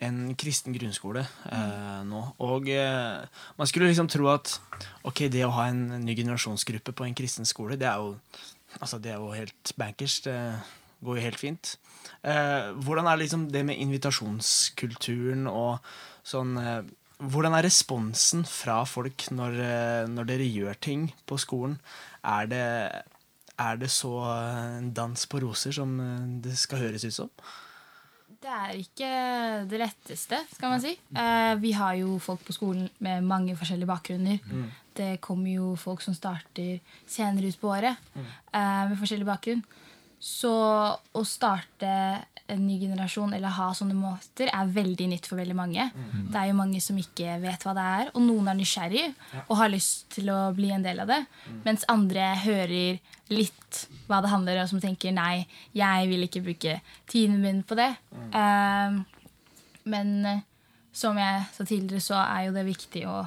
[0.00, 2.22] en kristen grunnskole eh, nå.
[2.46, 3.20] Og eh,
[3.58, 4.56] man skulle liksom tro at
[5.06, 8.14] ok, det å ha en ny generasjonsgruppe på en kristen skole, det er jo,
[8.78, 10.20] altså, det er jo helt bankers.
[10.24, 10.36] Det
[11.04, 11.74] går jo helt fint.
[12.22, 15.78] Eh, hvordan er liksom det med invitasjonskulturen og
[16.26, 16.82] sånn eh,
[17.20, 21.76] hvordan er responsen fra folk når, eh, når dere gjør ting på skolen?
[22.24, 22.68] Er det,
[23.60, 25.98] er det så eh, en dans på roser som
[26.44, 27.34] det skal høres ut som?
[28.40, 29.08] Det er ikke
[29.68, 30.94] det letteste, skal man si.
[31.12, 34.38] Eh, vi har jo folk på skolen med mange forskjellige bakgrunner.
[34.96, 39.60] Det kommer jo folk som starter senere ut på året eh, med forskjellig bakgrunn.
[40.20, 40.52] Så
[41.16, 41.92] å starte
[42.50, 45.86] en ny generasjon eller ha sånne måter er veldig nytt for veldig mange.
[46.30, 49.06] Det er jo mange som ikke vet hva det er, og noen er nysgjerrig
[49.46, 51.20] og har lyst til å bli en del av det.
[51.66, 56.78] Mens andre hører litt hva det handler om, som tenker nei, jeg vil ikke bruke
[57.10, 57.92] tiden min på det.
[58.34, 59.00] Eh,
[59.90, 60.46] men eh,
[60.92, 63.20] som jeg sa tidligere, så er jo det viktig å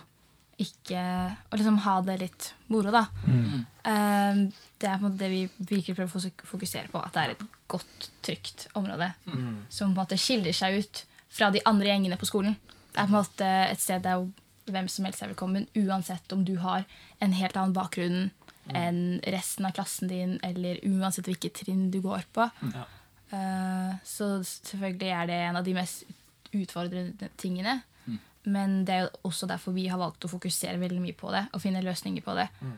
[0.63, 1.01] ikke
[1.49, 3.07] Å liksom ha det litt moro, da.
[3.89, 4.37] Eh,
[4.83, 5.41] det er på en måte det vi
[5.71, 6.99] virkelig prøver å fokusere på.
[6.99, 9.13] At det er et godt, trygt område
[9.71, 12.57] som på en måte skiller seg ut fra de andre gjengene på skolen.
[12.93, 14.25] Det er på en måte et sted der
[14.69, 16.85] hvem som helst er velkommen, uansett om du har
[17.23, 18.29] en helt annen bakgrunn
[18.71, 22.45] enn resten av klassen din, eller uansett hvilket trinn du går på.
[23.33, 26.05] Eh, så selvfølgelig er det en av de mest
[26.53, 27.81] utfordrende tingene.
[28.43, 31.45] Men det er jo også derfor vi har valgt å fokusere veldig mye på det
[31.55, 32.47] og finne løsninger på det.
[32.61, 32.73] Eh,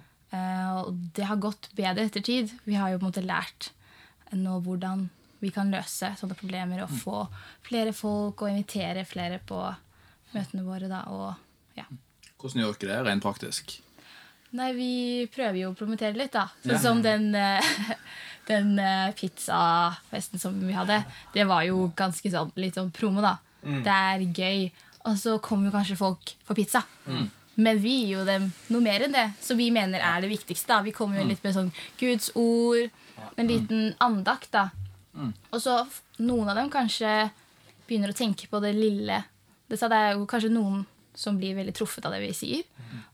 [0.82, 2.52] og det har gått bedre etter tid.
[2.66, 3.72] Vi har jo på en måte lært
[4.36, 5.08] nå hvordan
[5.44, 7.20] vi kan løse sånne problemer og få
[7.68, 9.60] flere folk og invitere flere på
[10.34, 10.88] møtene våre.
[10.92, 11.36] Da, og,
[11.78, 11.86] ja.
[12.42, 13.76] Hvordan gjør dere det rent praktisk?
[14.56, 14.90] Nei, vi
[15.34, 16.48] prøver jo å promotere litt, da.
[16.64, 16.80] Sånn Ja.
[16.80, 17.62] som den, eh,
[18.52, 21.02] den eh, pizzafesten som vi hadde.
[21.34, 23.38] Det var jo ganske sånn litt sånn promo, da.
[23.62, 24.72] Det er gøy.
[25.06, 26.82] Og så kommer jo kanskje folk for pizza.
[27.56, 30.74] Men vi gir jo dem noe mer enn det, som vi mener er det viktigste.
[30.74, 30.82] da.
[30.84, 32.90] Vi kommer jo litt med sånn Guds ord,
[33.36, 34.70] en liten andakt, da.
[35.52, 35.78] Og så
[36.20, 37.30] noen av dem kanskje
[37.88, 39.22] begynner å tenke på det lille.
[39.72, 40.84] Det, er jo kanskje noen
[41.16, 42.66] som blir veldig truffet av det vi sier.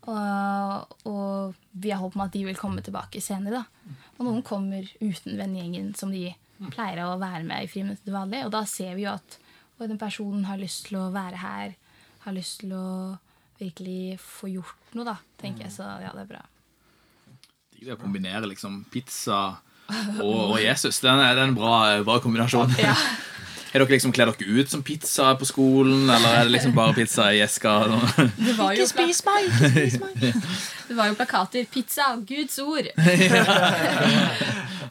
[0.10, 3.62] Og, og vi har håp om at de vil komme tilbake senere.
[3.62, 3.98] da.
[4.18, 6.32] Og noen kommer uten vennegjengen som de
[6.74, 8.44] pleier å være med i friminuttet til vanlig.
[8.48, 9.38] Og da ser vi jo at
[9.82, 11.72] den personen har lyst til å være her,
[12.26, 12.88] har lyst til å
[13.62, 15.76] virkelig få gjort noe, da, tenker jeg.
[15.78, 16.46] Så ja, det er bra.
[17.82, 19.58] Det å kombinere liksom pizza
[20.22, 22.74] og, og Jesus, den er, det er en bra, bra kombinasjon.
[22.82, 22.96] Ja.
[23.72, 26.92] Er dere liksom Kler dere ut som pizza på skolen, eller er det liksom bare
[26.92, 27.78] pizza i eska?
[28.28, 29.48] ikke spis meg!
[29.48, 30.26] Ikke spis meg!
[30.90, 31.64] det var jo plakater.
[31.72, 32.92] 'Pizza, Guds ord'.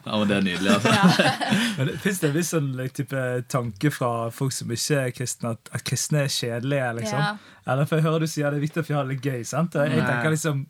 [0.05, 0.71] Ja, men Det er nydelig.
[0.73, 0.89] altså.
[0.89, 1.29] Ja.
[1.77, 5.69] Men Fins det en viss sånn type tanke fra folk som ikke er kristne, at,
[5.77, 6.87] at kristne er kjedelige?
[7.01, 7.19] liksom?
[7.19, 7.31] Ja.
[7.71, 9.43] Eller for jeg hører du sier det er viktig at vi har det gøy.
[9.45, 9.75] sant?
[9.75, 10.63] Og jeg tenker liksom,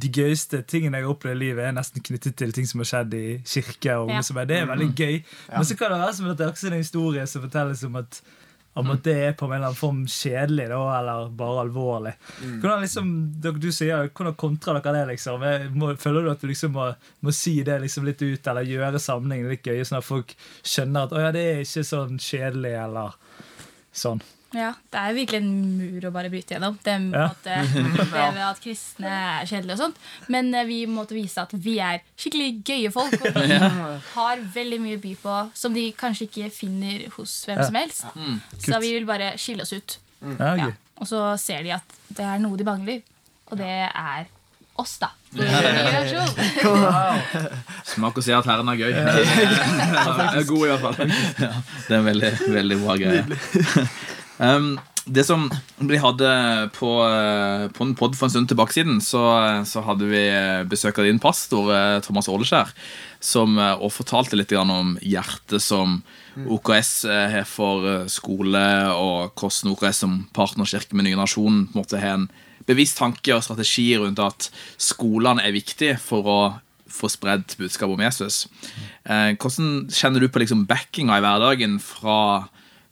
[0.00, 2.86] De gøyeste tingene jeg har opplevd i livet, er nesten knyttet til ting som har
[2.90, 3.96] skjedd i kirke.
[3.98, 4.20] og Ja.
[4.46, 5.16] Det er veldig gøy.
[5.50, 7.96] Men så kan det være som at det er også en historie som fortelles om
[7.96, 8.20] at
[8.78, 12.12] om at det er på en eller annen form kjedelig da, eller bare alvorlig.
[12.62, 13.08] Hvordan liksom,
[13.42, 15.06] du sier, hvordan kontrer dere det?
[15.14, 15.42] liksom?
[15.74, 16.86] Må, føler du at du liksom må,
[17.26, 21.08] må si det liksom litt ut, eller gjøre sammenhengen litt gøy, sånn at folk skjønner
[21.08, 23.18] at å ja, det er ikke sånn kjedelig, eller
[23.90, 24.22] sånn.
[24.52, 26.74] Ja, det er virkelig en mur å bare bryte gjennom.
[26.82, 27.26] Det, med Ja.
[27.30, 27.62] at, eh,
[27.96, 29.96] det med at kristne er kjedelige og sånt.
[30.28, 33.14] Men eh, vi måtte vise at vi er skikkelig gøye folk.
[33.20, 33.58] Og vi
[34.16, 38.04] har veldig mye å by på som de kanskje ikke finner hos hvem som helst.
[38.66, 39.98] Så vi vil bare skille oss ut.
[40.38, 40.70] Ja, Ja.
[41.00, 42.98] Og så ser de at det er noe de mangler,
[43.48, 44.26] og det er
[44.76, 45.08] oss, da.
[47.88, 48.90] Smak og se at Herren er gøy.
[48.92, 49.14] Ja,
[50.34, 51.14] er god i hvert fall.
[51.40, 51.50] Ja,
[51.86, 53.22] det er en veldig, veldig bra greie.
[54.40, 54.78] Um,
[55.10, 56.30] det som vi hadde
[56.76, 59.22] på, eh, på en podd for en stund tilbake siden, så,
[59.66, 62.70] så hadde vi eh, besøk av din pastor, eh, Thomas Åleskjær,
[63.24, 66.02] som eh, og fortalte litt om hjertet som
[66.36, 71.78] OKS eh, har for eh, skole, og hvordan OKS som partnerkirke med Ny Nasjonen på
[71.78, 72.30] en måte har en
[72.68, 76.40] bevisst tanke og strategi rundt at skolene er viktige for å
[76.90, 78.44] få spredd budskapet om Jesus.
[79.08, 82.50] Eh, hvordan kjenner du på liksom backinga i hverdagen fra,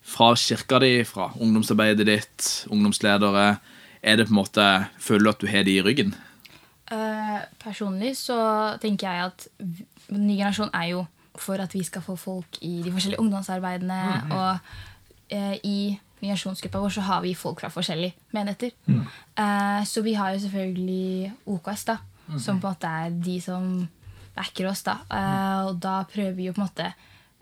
[0.08, 3.58] fra kirka di, fra ungdomsarbeidet ditt, ungdomsledere?
[4.02, 4.66] Er det på en måte,
[5.02, 6.14] Føler du at du har de i ryggen?
[6.88, 8.38] Uh, personlig så
[8.80, 9.48] tenker jeg at
[10.08, 11.06] ny generasjon er jo
[11.38, 14.00] for at vi skal få folk i de forskjellige ungdomsarbeidene.
[14.32, 14.58] Og
[15.34, 18.74] uh, i migrasjonsgruppa vår så har vi folk fra forskjellige menigheter.
[18.88, 21.98] Eh, så vi har jo selvfølgelig OKS, da,
[22.38, 23.68] som på en måte er de som
[24.36, 24.82] backer oss.
[24.86, 24.98] da.
[25.10, 26.90] Uh, og da prøver vi jo på en måte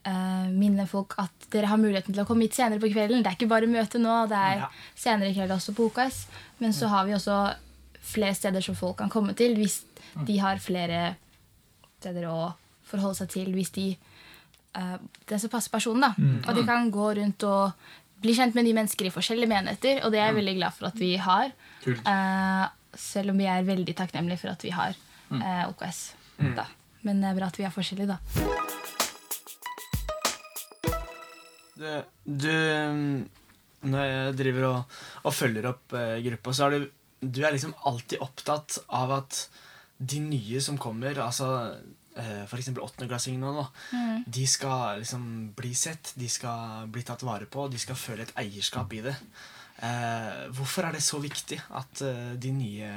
[0.06, 3.22] eh, minne folk at dere har muligheten til å komme hit senere på kvelden.
[3.24, 6.24] Det er ikke bare møte nå, det er senere i kveld også på OKS.
[6.62, 7.40] Men så har vi også
[8.06, 9.80] flere steder som folk kan komme til hvis
[10.26, 11.16] de har flere
[11.98, 12.54] steder å
[12.86, 13.86] forholde seg til hvis de
[14.78, 16.06] uh, det som passer personen.
[16.06, 16.12] da.
[16.46, 17.88] Og de kan gå rundt og
[18.22, 20.88] bli kjent med de mennesker i forskjellige menigheter, og det er jeg veldig glad for
[20.88, 21.52] at vi har.
[21.86, 22.64] Eh,
[22.96, 24.96] selv om vi er veldig takknemlige for at vi har
[25.30, 26.02] uh, OKS.
[26.56, 26.64] Da.
[27.04, 28.95] Men det er bra at vi er forskjellige, da.
[31.76, 31.84] Du,
[32.24, 32.52] du
[33.86, 34.96] Når jeg driver og,
[35.28, 36.86] og følger opp eh, gruppa, så er du
[37.20, 39.42] Du er liksom alltid opptatt av at
[39.96, 41.46] de nye som kommer, altså
[42.20, 42.68] eh, f.eks.
[42.76, 43.92] åttendeklassingene nå, da,
[44.28, 45.22] de skal liksom
[45.56, 49.14] bli sett, de skal bli tatt vare på, de skal føle et eierskap i det.
[49.80, 52.92] Eh, hvorfor er det så viktig at eh, de nye,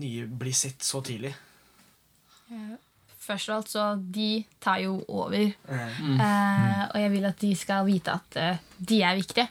[0.00, 1.34] nye blir sett så tidlig?
[3.22, 5.52] Først og alt så De tar jo over.
[5.68, 6.16] Mm.
[6.18, 9.48] Eh, og jeg vil at de skal vite at uh, de er viktige.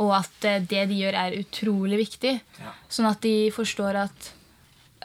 [0.00, 2.32] Og at uh, det de gjør, er utrolig viktig.
[2.62, 2.72] Ja.
[2.88, 4.32] Sånn at de forstår at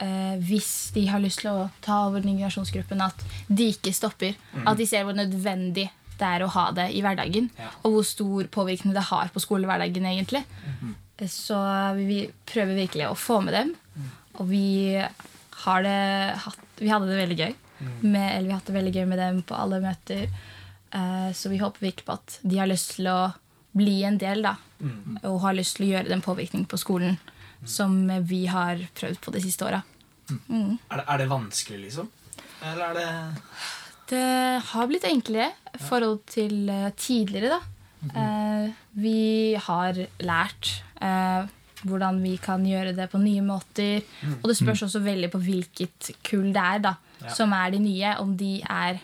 [0.02, 4.40] uh, hvis de har lyst til å ta over den migrasjonsgruppen, at de ikke stopper.
[4.64, 7.52] At de ser hvor nødvendig det er å ha det i hverdagen.
[7.60, 7.70] Ja.
[7.86, 10.06] Og hvor stor påvirkning det har på skolehverdagen.
[10.06, 10.44] egentlig.
[11.18, 11.58] Eh, Så
[11.98, 13.76] vi vi prøver virkelig å få med dem.
[14.40, 14.98] Og vi
[15.64, 17.54] har det hatt Vi hadde det veldig gøy.
[17.80, 20.28] Med, eller vi har hatt det veldig gøy med dem på alle møter.
[20.96, 23.20] Uh, så vi håper virkelig på at de har lyst til å
[23.78, 24.56] bli en del, da.
[25.28, 27.18] Og har lyst til å gjøre den påvirkning på skolen
[27.68, 27.96] som
[28.30, 29.82] vi har prøvd på de siste åra.
[30.28, 30.78] Mm.
[30.92, 32.10] er, det, er det vanskelig, liksom?
[32.68, 33.10] Eller er det
[34.10, 34.24] Det
[34.72, 37.74] har blitt enklere i forhold til eh, tidligere, da.
[38.08, 40.70] Uh, vi har lært
[41.02, 41.48] uh,
[41.88, 44.06] hvordan vi kan gjøre det på nye måter.
[44.40, 47.30] Og det spørs også veldig på hvilket kull det er da, Ja.
[47.34, 48.16] som er de nye.
[48.22, 49.00] Om de er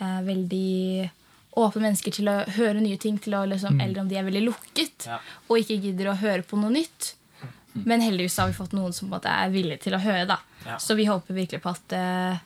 [0.00, 1.10] eh, veldig
[1.56, 4.42] åpne mennesker til å høre nye ting, til å, liksom, eller om de er veldig
[4.48, 5.20] lukket Ja.
[5.48, 7.14] og ikke gidder å høre på noe nytt.
[7.74, 10.26] Men heldigvis har vi fått noen som måte er villige til å høre.
[10.26, 10.38] da.
[10.66, 10.76] Ja.
[10.78, 12.38] Så vi håper virkelig på at eh,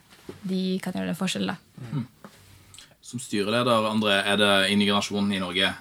[0.43, 1.47] de kan gjøre en forskjell.
[1.47, 1.55] da.
[3.01, 5.73] Som styreleder, André, er det i ny i Norge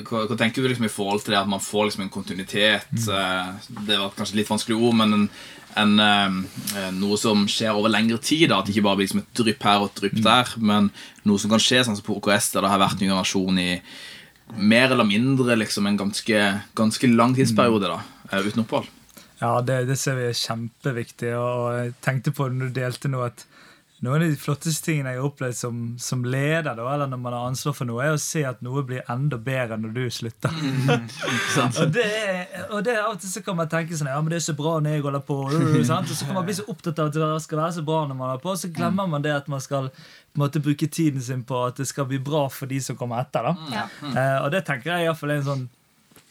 [0.00, 2.88] hva, hva tenker du liksom i forhold til det at man får liksom en kontinuitet?
[2.96, 3.58] Mm.
[3.86, 5.26] Det var kanskje litt vanskelig ord, men en,
[5.82, 8.48] en, eh, noe som skjer over lengre tid.
[8.50, 10.88] Da, at det ikke bare blir liksom et drypp her og et drypp der, men
[11.28, 13.70] noe som kan skje sånn som på OKS, der det har vært en generasjon i
[14.56, 16.40] mer eller mindre liksom en ganske,
[16.76, 18.00] ganske lang tidsperiode da,
[18.30, 18.88] eh, uten opphold.
[19.42, 21.32] Ja, det, det ser vi er kjempeviktig.
[21.36, 23.44] Og jeg tenkte på det når du delte nå at
[24.02, 27.36] noen av de flotteste tingene jeg har opplevd som, som leder, da, eller når man
[27.36, 30.56] har ansvar for noe, er å se at noe blir enda bedre når du slutter.
[31.84, 32.40] og, det er,
[32.72, 34.46] og det er av og til så kan man tenke sånn Ja, men det er
[34.48, 35.36] så bra når jeg holder på.
[35.92, 36.10] sant?
[36.10, 38.18] Og så kan man bli så opptatt av at det skal være så bra når
[38.18, 41.22] man holder på, og så glemmer man det at man skal på måte bruke tiden
[41.22, 43.46] sin på at det skal bli bra for de som kommer etter.
[43.46, 43.86] da Ja.
[44.10, 45.64] Eh, og det tenker jeg i hvert fall er en sånn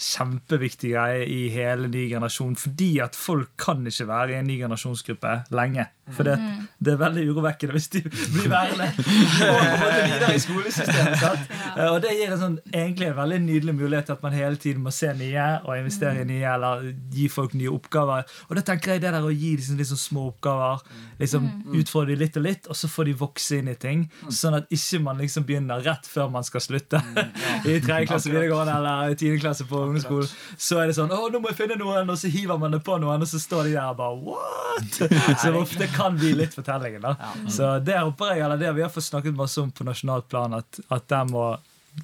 [0.01, 2.55] kjempeviktig greie i hele ny generasjon.
[2.59, 5.85] Fordi at folk kan ikke være i en ny generasjonsgruppe lenge.
[6.15, 6.35] For det,
[6.81, 8.87] det er veldig urovekkende hvis de blir værende
[9.51, 11.19] og videre i skolesystemet.
[11.21, 11.51] Sant?
[11.77, 14.59] Eh, Og det gir en sånn, egentlig en veldig nydelig mulighet til at man hele
[14.61, 18.25] tiden må se nye og investere i nye, eller gi folk nye oppgaver.
[18.49, 20.81] Og da tenker jeg det der å gi liksom, liksom små oppgaver,
[21.21, 21.47] liksom
[21.77, 24.07] utfordre de litt og litt, og så får de vokse inn i ting.
[24.33, 26.99] Sånn at ikke man liksom begynner rett før man skal slutte
[27.69, 30.31] i tredje klasse videregående eller i tiende klasse på ungdomsskolen.
[30.57, 32.81] Så er det sånn 'Å, nå må jeg finne noen', og så hiver man det
[32.83, 36.55] på noen, og så står de der og bare 'what?' Så ofte kan bli litt
[36.57, 37.03] fortellingen.
[37.05, 40.29] da Så det håper jeg, eller det vi har fått snakket masse om på nasjonalt
[40.31, 41.53] plan, at, at må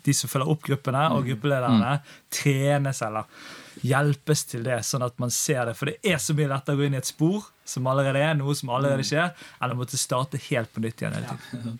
[0.04, 1.98] de som følger opp gruppene, og gruppelederne,
[2.34, 3.28] trenes eller
[3.86, 5.76] hjelpes til det, sånn at man ser det.
[5.78, 8.36] For det er så mye lettere å gå inn i et spor som allerede er,
[8.38, 11.78] noe som allerede skjer, enn å måtte starte helt på nytt igjen hele tiden.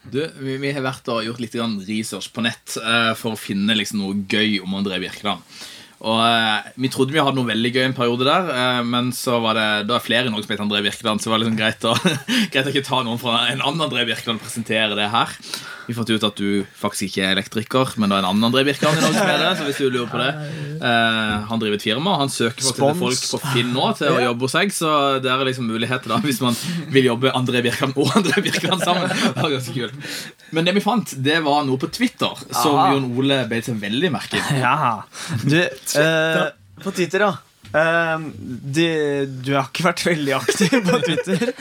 [0.00, 3.76] Du, vi, vi har vært og gjort litt research på nett uh, for å finne
[3.76, 5.44] liksom noe gøy om André Birkeland.
[6.00, 9.40] Og eh, Vi trodde vi hadde noe veldig gøy en periode der, eh, men så
[9.44, 11.58] var det da er flere i Norge som heter André Birkeland, så det var liksom
[11.60, 11.96] greit å,
[12.54, 15.36] greit å ikke ta noen fra en annen André Birkeland og presentere det her.
[15.90, 18.62] Vi fant ut at du faktisk ikke er elektriker, men det er en annen André
[18.68, 19.50] Birkeland i Norge som er det.
[19.58, 20.28] så hvis du lurer på det
[20.86, 24.46] eh, Han driver et firma, han søker faktisk folk på Finn nå til å jobbe
[24.46, 26.54] hos seg, så det er liksom muligheter da hvis man
[26.94, 29.10] vil jobbe André Birkeland og André Birkeland sammen.
[29.10, 30.14] Det var ganske kult.
[30.54, 32.78] Men det vi fant, det var noe på Twitter som.
[32.94, 34.60] Jon Ole beit seg veldig merke i.
[34.62, 35.02] Ja.
[35.42, 35.58] Du,
[35.98, 36.50] eh,
[36.82, 37.32] på Twitter, ja.
[37.70, 38.22] Eh,
[38.76, 38.86] de,
[39.46, 41.52] du har ikke vært veldig aktiv på Twitter.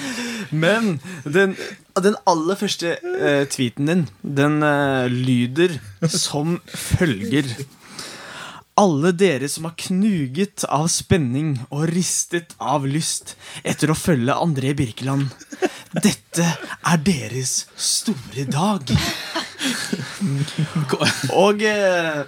[0.49, 1.57] Men den,
[2.01, 5.77] den aller første eh, tweeten din, den eh, lyder
[6.09, 7.51] som følger.
[8.79, 13.35] Alle dere som har knuget av spenning og ristet av lyst
[13.67, 15.27] etter å følge André Birkeland.
[15.91, 16.45] Dette
[16.87, 18.93] er deres store dag.
[21.35, 22.23] Og eh,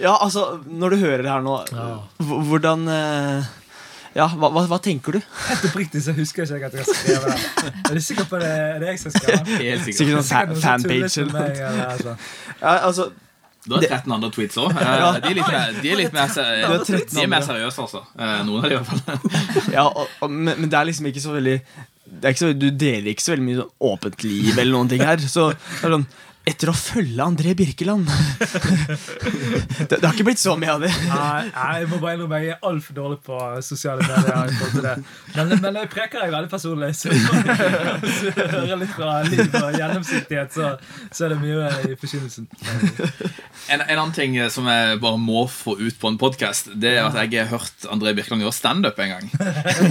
[0.00, 1.54] Ja, altså, når du hører det her nå,
[2.50, 3.48] hvordan eh,
[4.16, 5.20] Ja, hva, hva, hva tenker du?
[5.46, 7.72] Helt oppriktig så husker jeg ikke at jeg har skrevet det.
[7.90, 8.48] Er du sikker på det?
[8.50, 9.58] Er jeg som har skrevet det?
[9.62, 9.98] Helt sikkert.
[10.00, 11.50] Sikkert sånn fanpage eller noe.
[11.68, 12.14] eller altså.
[12.62, 13.06] Ja, altså,
[13.68, 14.72] Du har 13 andre tweets òg.
[14.72, 15.52] De er litt
[15.84, 18.02] de er litt mer, se- har 13 de er mer seriøse, altså.
[18.18, 19.70] Eh, Noen av de i hvert fall.
[19.76, 21.58] Ja, og, og, men, men det er liksom ikke så veldig
[22.10, 24.88] det er ikke så, Du deler ikke så veldig mye sånn åpent liv eller noen
[24.90, 25.20] ting her.
[25.30, 26.08] Så det er sånn
[26.48, 28.08] Etter å følge André Birkeland
[29.90, 30.88] det, det har ikke blitt så mye av det.
[31.10, 34.48] Nei, jeg må bare innrømme jeg er altfor dårlig på sosiale medier.
[34.48, 34.94] i til det.
[35.36, 36.90] Men, men jeg preker jeg veldig personlig.
[36.96, 40.70] Så hvis du hører litt fra liv og gjennomsiktighet, så,
[41.12, 42.48] så er det mye i forkynnelsen.
[43.68, 47.04] En, en annen ting som jeg bare må få ut på en podkast, det er
[47.04, 49.28] at jeg har hørt André Birkeland gjøre standup en gang.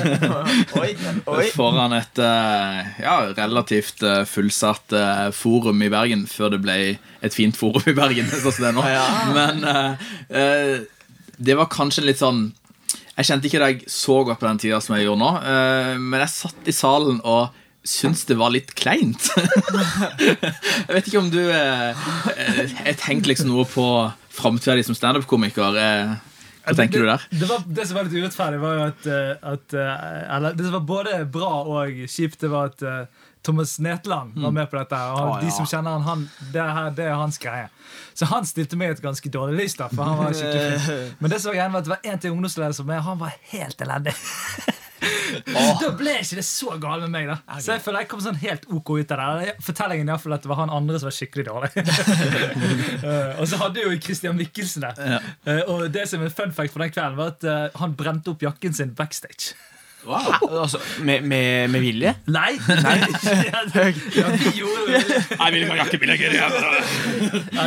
[0.79, 0.91] Oi,
[1.29, 1.45] oi.
[1.53, 7.35] Foran et eh, ja, relativt eh, fullsatt eh, forum i Bergen, før det ble et
[7.35, 8.29] fint forum i Bergen.
[8.31, 8.85] sånn som det er nå.
[8.87, 9.05] Ja.
[9.35, 10.75] Men uh, eh,
[11.39, 12.49] det var kanskje litt sånn
[13.15, 15.95] Jeg kjente ikke det jeg så godt på den tida som jeg gjør nå, uh,
[15.99, 17.49] men jeg satt i salen og
[17.89, 19.29] syntes det var litt kleint.
[20.19, 22.01] jeg vet ikke om du eh,
[22.35, 23.85] eh, Jeg tenkte liksom noe på
[24.35, 25.79] framtida di som standup-komiker.
[25.79, 27.23] Hva tenker du der?
[27.31, 29.07] Det, var, det som var litt urettferdig, var jo at,
[29.53, 32.83] at Eller det som var både bra og kjipt, det var at
[33.45, 34.97] Thomas Netland var med på dette.
[35.13, 35.55] Og Å, de ja.
[35.55, 37.69] som kjenner han, han det, her, det er hans greie.
[38.13, 39.77] Så han stilte meg et ganske dårlig lys.
[39.79, 41.15] da For han var skikkelig fin.
[41.21, 43.35] Men det som var var at det var en til ungdomsleder som med, han var
[43.53, 44.15] helt elendig.
[44.99, 47.29] Da ble ikke det så galt med meg.
[47.29, 49.55] da Så jeg føler jeg kom sånn helt ok ut av det.
[49.63, 51.71] Fortellingen i hvert fall at det var han andre som var skikkelig dårlig.
[53.05, 55.21] uh, og så hadde jo Christian Mikkelsen det.
[55.47, 58.33] Uh, og det som er fun fact for den kvelden, var at uh, han brente
[58.33, 59.55] opp jakken sin backstage.
[60.07, 60.61] Wow.
[60.63, 62.13] Altså, med, med, med vilje?
[62.31, 62.53] Nei!
[62.85, 62.95] Nei.
[63.03, 63.89] vi.
[64.15, 66.37] Jeg vil ikke ha jakkebilegger.
[66.39, 66.47] Ja,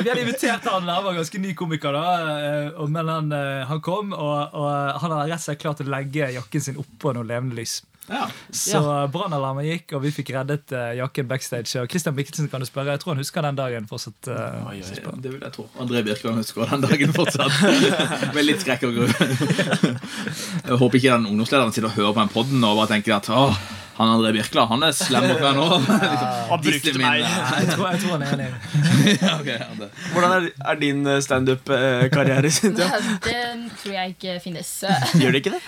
[0.01, 3.62] vi hadde invitert han, han var ganske ny komiker, da eh, og- men han, eh,
[3.68, 4.68] han kom, og, og
[5.01, 7.83] han hadde rett og slett klart å legge jakken sin oppå noe levende lys.
[8.09, 8.27] Ja.
[8.51, 8.81] Så
[9.12, 11.71] brannalarmen gikk, og vi fikk reddet uh, jakken backstage.
[11.81, 12.97] Og Christian Mikkelsen kan du spørre.
[12.97, 14.19] Jeg tror han husker den dagen fortsatt.
[14.27, 15.15] Uh, Oi, oi, oi.
[15.23, 15.69] Det vil jeg tro.
[15.83, 17.62] André Birkeland husker den dagen fortsatt.
[18.37, 19.07] Med litt skrekk og gru.
[19.07, 23.31] Jeg håper ikke den ungdomslederen sitter og hører på den podden og bare tenker at
[23.33, 23.62] åh,
[23.96, 25.66] han André Birkeland han er slem mot meg nå.
[26.52, 27.22] Han brukte meg.
[27.59, 28.48] jeg, tror, jeg tror han er enig.
[29.22, 29.90] Ja, ok.
[30.12, 32.50] Hvordan er, er din eh, standup-karriere?
[32.52, 33.00] Cynthia?
[33.24, 34.70] Den tror jeg ikke finnes.
[35.16, 35.62] Gjør det ikke det?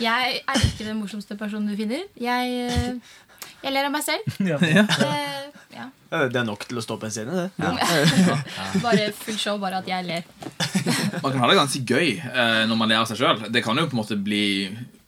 [0.00, 2.06] Jeg er ikke den morsomste personen du finner.
[2.20, 4.38] Jeg, eh, jeg ler av meg selv.
[4.46, 4.58] Ja.
[4.62, 4.86] Det,
[5.74, 5.88] ja.
[6.30, 7.50] Det er nok til å stå på en scene, det.
[8.82, 10.24] Bare full show, bare at jeg ler.
[11.20, 13.44] Man kan ha det ganske gøy eh, når man ler av seg sjøl.
[13.52, 14.44] Det kan jo på en måte bli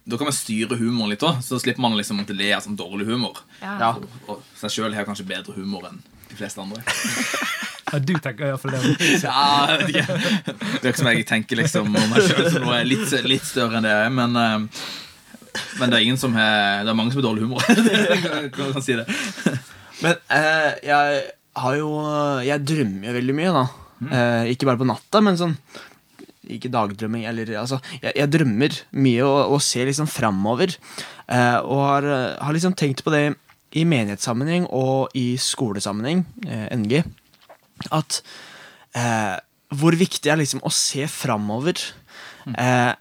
[0.05, 2.79] Da kan man styre humoren litt òg, så slipper man liksom å le av sånn
[2.79, 3.39] dårlig humor.
[3.61, 3.77] Ja.
[3.79, 3.91] Ja.
[4.27, 6.83] Og seg sjøl har kanskje bedre humor enn de fleste andre.
[7.93, 8.79] Ja, du tenker iallfall det.
[9.21, 10.15] Ja, jeg vet ikke.
[10.57, 13.77] Det er ikke som jeg tenker liksom om meg sjøl som noe litt, litt større
[13.77, 14.15] enn det jeg er.
[14.17, 17.61] Men, eh, men det er ingen som har Det er mange som har dårlig humor.
[17.69, 19.05] Jeg kan si det.
[20.01, 21.21] Men eh, jeg
[21.61, 21.91] har jo
[22.47, 23.67] Jeg drømmer jo veldig mye, da.
[24.09, 25.53] Eh, ikke bare på natta, men sånn
[26.57, 30.77] Ikke dagdrømming, eller altså Jeg, jeg drømmer mye og, og ser liksom framover.
[31.29, 33.25] Eh, og har, eh, har liksom tenkt på det
[33.79, 36.99] i menighetssammenheng og i skolesammenheng, eh, NG,
[37.91, 38.21] at
[38.99, 39.39] eh,
[39.73, 41.81] hvor viktig er liksom å se framover.
[42.53, 42.93] Eh,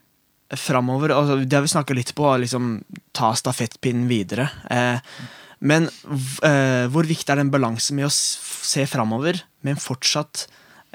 [0.56, 2.74] framover altså, Det har vi snakka litt på, liksom
[3.12, 4.48] ta stafettpinnen videre.
[4.70, 4.98] Eh,
[5.62, 5.86] men
[6.42, 10.46] eh, hvor viktig er den balansen med å se framover, men fortsatt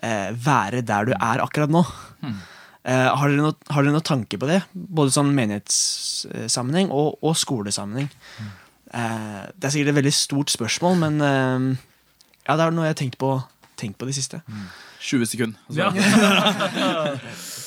[0.04, 1.84] eh, være der du er akkurat nå?
[2.88, 4.62] Eh, har, dere noe, har dere noen tanke på det?
[4.74, 8.10] Både sånn menighetssammenheng og, og skolesammenheng.
[8.96, 11.70] Eh, det er sikkert et veldig stort spørsmål, men eh,
[12.48, 13.34] ja, det er noe jeg har tenkt på,
[13.80, 14.42] tenkt på det siste.
[15.04, 15.60] 20 sekunder.
[15.68, 15.82] Altså.
[15.82, 17.16] Ja.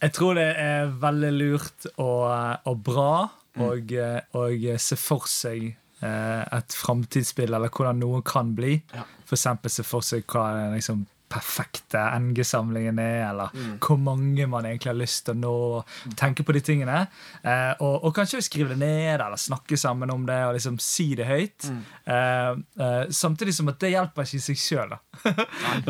[0.00, 2.22] Jeg tror det er veldig lurt og,
[2.64, 3.14] og bra
[3.60, 3.90] og,
[4.32, 8.78] og se for seg eh, et framtidsbilde, eller hvordan noe kan bli.
[8.94, 9.04] Ja.
[9.28, 14.90] For eksempel se for seg hva liksom, perfekte NG-samlingen er, eller hvor mange man egentlig
[14.90, 15.54] har lyst til å nå.
[16.18, 17.04] Tenke på de tingene.
[17.42, 21.12] Eh, og, og kanskje skrive det ned, eller snakke sammen om det, og liksom si
[21.18, 21.70] det høyt.
[22.04, 24.96] Eh, eh, samtidig som at det hjelper ikke i seg sjøl.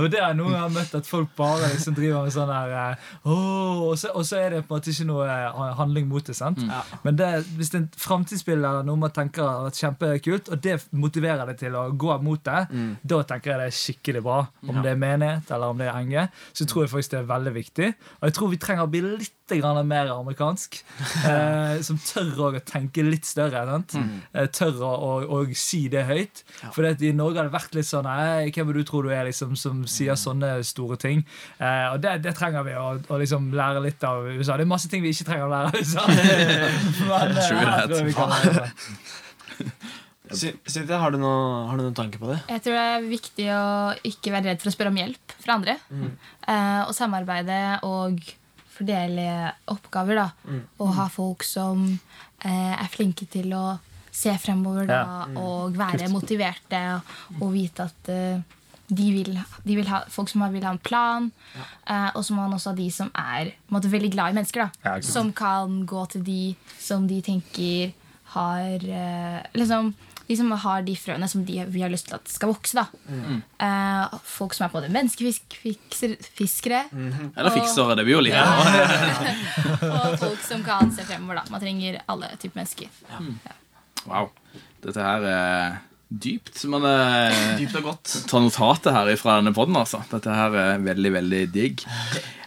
[0.00, 2.74] Og det er noe jeg har møtt, at folk bare liksom driver med sånn der
[2.80, 6.26] eh, og, så, og så er det på en måte ikke noe eh, handling mot
[6.26, 6.36] det.
[6.38, 6.60] sant?
[6.66, 6.80] Ja.
[7.04, 11.46] Men det, hvis en framtidsbilde eller noe man tenker har vært kjempekult, og det motiverer
[11.52, 12.60] deg til å gå mot det,
[13.02, 14.40] da tenker jeg det er skikkelig bra.
[14.66, 16.26] Om det er menighet eller om det er enge,
[16.56, 17.90] så tror jeg faktisk det er veldig viktig.
[18.20, 19.36] Og jeg tror vi trenger å bli litt
[19.84, 20.80] mer amerikansk.
[21.30, 23.60] Eh, som tør å tenke litt større.
[23.68, 23.94] Sant?
[24.34, 26.42] Eh, tør å, å, å si det høyt.
[26.74, 29.54] For i Norge har det vært litt sånn «Hei, Hvem du tror du er, liksom,
[29.58, 31.22] som sier sånne store ting?
[31.58, 34.56] Eh, og det, det trenger vi å, å liksom lære litt av USA.
[34.56, 36.06] Det er masse ting vi ikke trenger å lære av USA.
[37.10, 37.90] Men, eh, that.
[37.90, 38.70] tror vi kan lære det.
[40.30, 42.38] Cynthia, har du noe- har du noen tanker på det?
[42.48, 43.62] Jeg tror det er viktig å
[44.06, 45.74] ikke være redd for å spørre om hjelp fra andre.
[45.90, 48.20] Eh, og samarbeide og
[48.80, 50.16] fordele oppgaver.
[50.24, 50.58] da.
[50.80, 51.84] Og ha folk som
[52.44, 53.78] eh, er flinke til å
[54.10, 55.02] se fremover da,
[55.38, 56.80] og være motiverte
[57.40, 58.40] og vite at eh,
[58.90, 61.30] de vil, de vil ha folk som vil ha en plan.
[61.86, 64.66] Eh, og så må man også ha de som er måte, veldig glad i mennesker.
[64.66, 64.90] da.
[64.96, 66.40] Ja, som kan gå til de
[66.78, 67.92] som de tenker
[68.34, 69.38] har eh,
[70.30, 72.74] liksom, De som har de frøene som de, vi har lyst til at skal vokse.
[72.78, 72.86] da.
[73.66, 76.84] Eh, folk som er på måte menneskefiskere.
[77.36, 78.38] Eller fiksere, det blir jo litt
[79.94, 81.42] Og folk som kan se fremover.
[81.42, 81.46] da.
[81.50, 82.88] Man trenger alle typer mennesker.
[84.06, 84.30] Wow.
[84.80, 85.78] Dette her er
[86.10, 86.64] dypt.
[86.72, 88.14] Men eh, Dypt og godt.
[88.30, 90.00] ta notatet her fra denne podden, altså.
[90.10, 91.84] Dette her er veldig, veldig digg.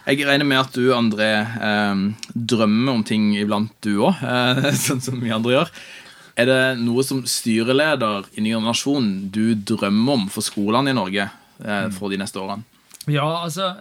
[0.04, 1.94] Jeg regner med at du, André, eh,
[2.34, 4.20] drømmer om ting iblant, du òg.
[4.86, 5.72] Sånn som vi andre gjør.
[6.36, 11.28] Er det noe som styreleder i Ny nasjon du drømmer om for skolene i Norge
[11.30, 12.66] eh, for de neste årene?
[13.06, 13.74] Ja, altså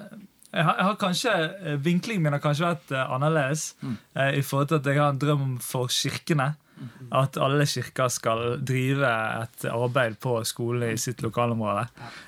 [0.53, 1.31] jeg har, jeg har kanskje,
[1.65, 3.73] eh, Vinklingen min har kanskje vært eh, annerledes.
[4.13, 6.53] eh, I forhold til at jeg har en drøm om for kirkene.
[7.13, 11.85] At alle kirker skal drive et arbeid på skolene i sitt lokalområde.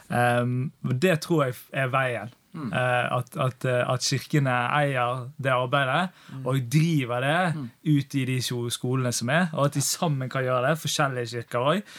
[0.07, 0.71] Um,
[1.01, 2.31] det tror jeg er veien.
[2.55, 8.37] Eh, at, at, eh, at kirkene eier det arbeidet og driver det ut i de
[8.41, 9.49] skolene som er.
[9.53, 10.79] Og at de sammen kan gjøre det.
[10.79, 11.93] Forskjellige kirker òg.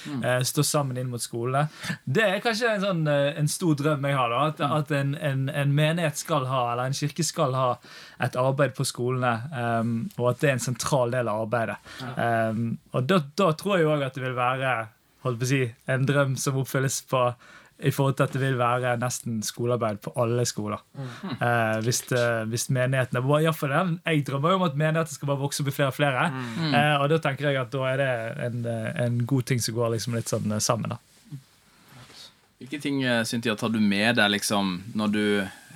[0.47, 1.67] stå sammen inn mot skolene.
[2.05, 4.33] Det er kanskje en, sånn, eh, en stor drøm jeg har.
[4.33, 7.69] da At, at en, en, en menighet skal ha, eller en kirke skal ha
[8.23, 9.35] et arbeid på skolene.
[9.53, 11.77] um, og at det er en sentral del av arbeidet.
[12.17, 14.75] Um, og da, da tror jeg òg at det vil være
[15.27, 17.23] holdt på å si, en drøm som oppfylles på
[17.85, 20.81] i forhold til at det vil være nesten skolearbeid på alle skoler.
[20.97, 25.29] Eh, hvis, det, hvis menighetene bare- for det, Jeg drømmer jo om at menigheter skal
[25.29, 26.27] bare vokse og bli flere og flere.
[26.73, 28.11] Eh, og da tenker jeg at da er det
[28.47, 30.89] en, eh, en god ting som går liksom litt sånn eh, sammen.
[30.97, 30.99] da
[32.59, 35.25] Hvilke ting eh, Cynthia, tar du med deg liksom, når du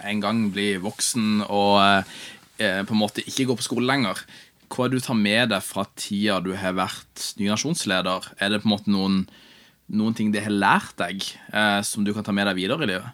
[0.09, 1.77] en gang blir voksen og
[2.57, 4.23] eh, på en måte ikke går på skole lenger?
[4.71, 8.31] Hva er det du tar med deg fra tida du har vært ny nasjonsleder?
[8.41, 9.27] Er det på en måte noen,
[9.91, 12.91] noen ting det har lært deg, eh, som du kan ta med deg videre i
[12.93, 13.11] livet?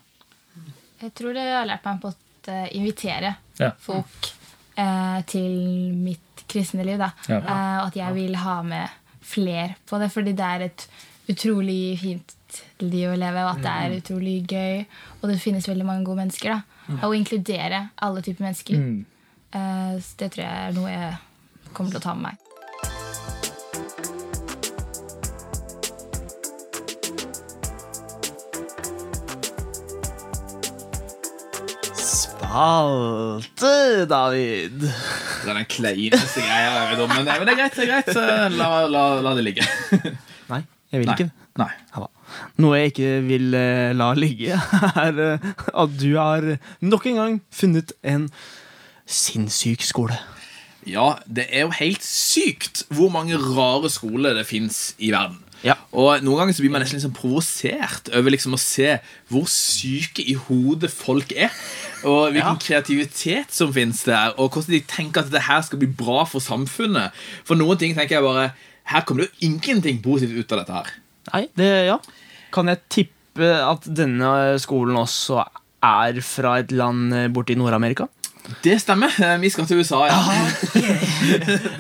[1.03, 3.73] Jeg tror det har lært meg på å invitere Ja.
[3.81, 4.31] folk
[4.79, 6.99] eh, til mitt kristne liv.
[7.01, 7.11] Da.
[7.29, 7.39] Ja.
[7.41, 8.89] Eh, og at jeg vil ha med
[9.27, 10.87] fler på det, fordi det er et
[11.29, 12.33] utrolig fint
[12.81, 14.85] liv å leve, og at det er utrolig gøy.
[15.21, 16.55] Og det finnes veldig mange gode mennesker.
[16.55, 16.95] Da.
[17.03, 19.05] Og å inkludere alle typer mennesker.
[19.53, 22.46] Eh, det tror jeg er noe jeg kommer til å ta med meg.
[32.57, 34.81] Spalte, David.
[34.81, 37.75] Det er den kleineste greia jeg vet om, men, det er greit.
[37.77, 39.67] det er greit Eh, La, la, la det ligge.
[40.53, 41.17] Nei, jeg vil Nei.
[41.19, 41.29] ikke.
[41.61, 41.69] Nei.
[41.93, 42.09] Hava.
[42.65, 44.57] Noe jeg ikke vil eh, la ligge,
[45.05, 46.49] er eh, at du har
[46.81, 48.31] nok en gang funnet en
[49.05, 50.17] sinnssyk skole.
[50.89, 55.43] Ja, det er jo helt sykt hvor mange rare skoler det fins i verden.
[55.65, 55.75] Ja.
[55.97, 58.97] Og Noen ganger så blir man nesten liksom provosert over liksom å se
[59.33, 61.53] hvor syke i hodet folk er.
[62.05, 62.61] Og hvilken Ja.
[62.61, 67.11] kreativitet som finnes der, og hvordan de tenker at dette skal bli bra for samfunnet.
[67.45, 68.53] For noen ting tenker jeg bare
[68.87, 70.91] Her kommer det jo ingenting positivt ut av dette her.
[71.33, 71.97] Nei, det, ja.
[72.53, 75.45] Kan jeg tippe at denne skolen også
[75.83, 78.07] er fra et land borti Nord-Amerika?
[78.63, 79.11] Det stemmer.
[79.19, 80.21] Eh, Vi skal til USA, ja.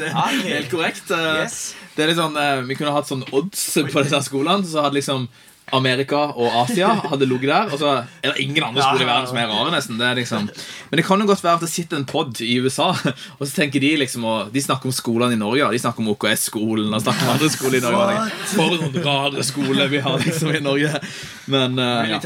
[0.00, 1.10] det er helt korrekt.
[1.10, 1.74] Eh, Yes.
[1.96, 3.62] Det er litt sånn, eh, Vi kunne hatt sånn odds
[3.92, 4.66] på disse skolene.
[4.66, 5.28] Så hadde liksom
[5.74, 7.72] Amerika og Asia hadde ligget der.
[7.72, 7.92] Og så
[8.22, 9.98] er det ingen andre skoler i verden som er rare, nesten.
[9.98, 10.46] Det er liksom
[10.90, 12.92] Men det kan jo godt være at det sitter en pod i USA,
[13.38, 16.12] og så tenker de liksom og De snakker om skolene i Norge, de snakker om
[16.14, 18.30] OKS-skolen og snakker om andre skoler i Norge.
[18.54, 21.02] For noen rare skoler vi har liksom i Norge.
[21.50, 22.22] Men uh, ja.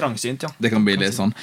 [0.60, 1.34] Det kan bli litt sånn.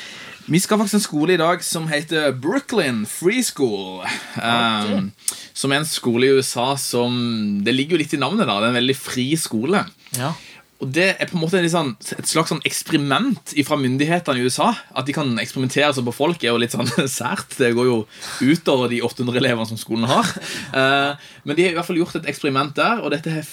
[0.48, 4.06] Vi skal faktisk en skole i dag som heter Brooklyn Free School.
[4.40, 5.10] Um,
[5.52, 7.18] som er en skole i USA som
[7.66, 8.62] Det ligger jo litt i navnet, da.
[8.62, 9.84] Det er en veldig fri skole.
[10.16, 10.32] ja.
[10.78, 14.70] Og det er på en måte sånn, et slags sånn eksperiment fra myndighetene i USA.
[14.94, 17.56] At de kan eksperimentere sånn på folk, er jo litt sånn sært.
[17.58, 17.98] Det går jo
[18.46, 20.30] utover de 800 elevene som skolen har.
[20.78, 23.50] Eh, men de har i hvert fall gjort et eksperiment der, og dette har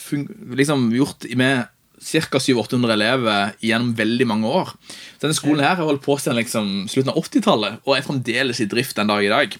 [0.60, 1.64] liksom gjort med
[2.04, 2.38] ca.
[2.38, 4.74] 700-800 elever gjennom veldig mange år.
[5.22, 8.68] Denne skolen her har holdt på siden liksom, slutten av 80-tallet og er fremdeles i
[8.68, 9.56] drift den dag i dag.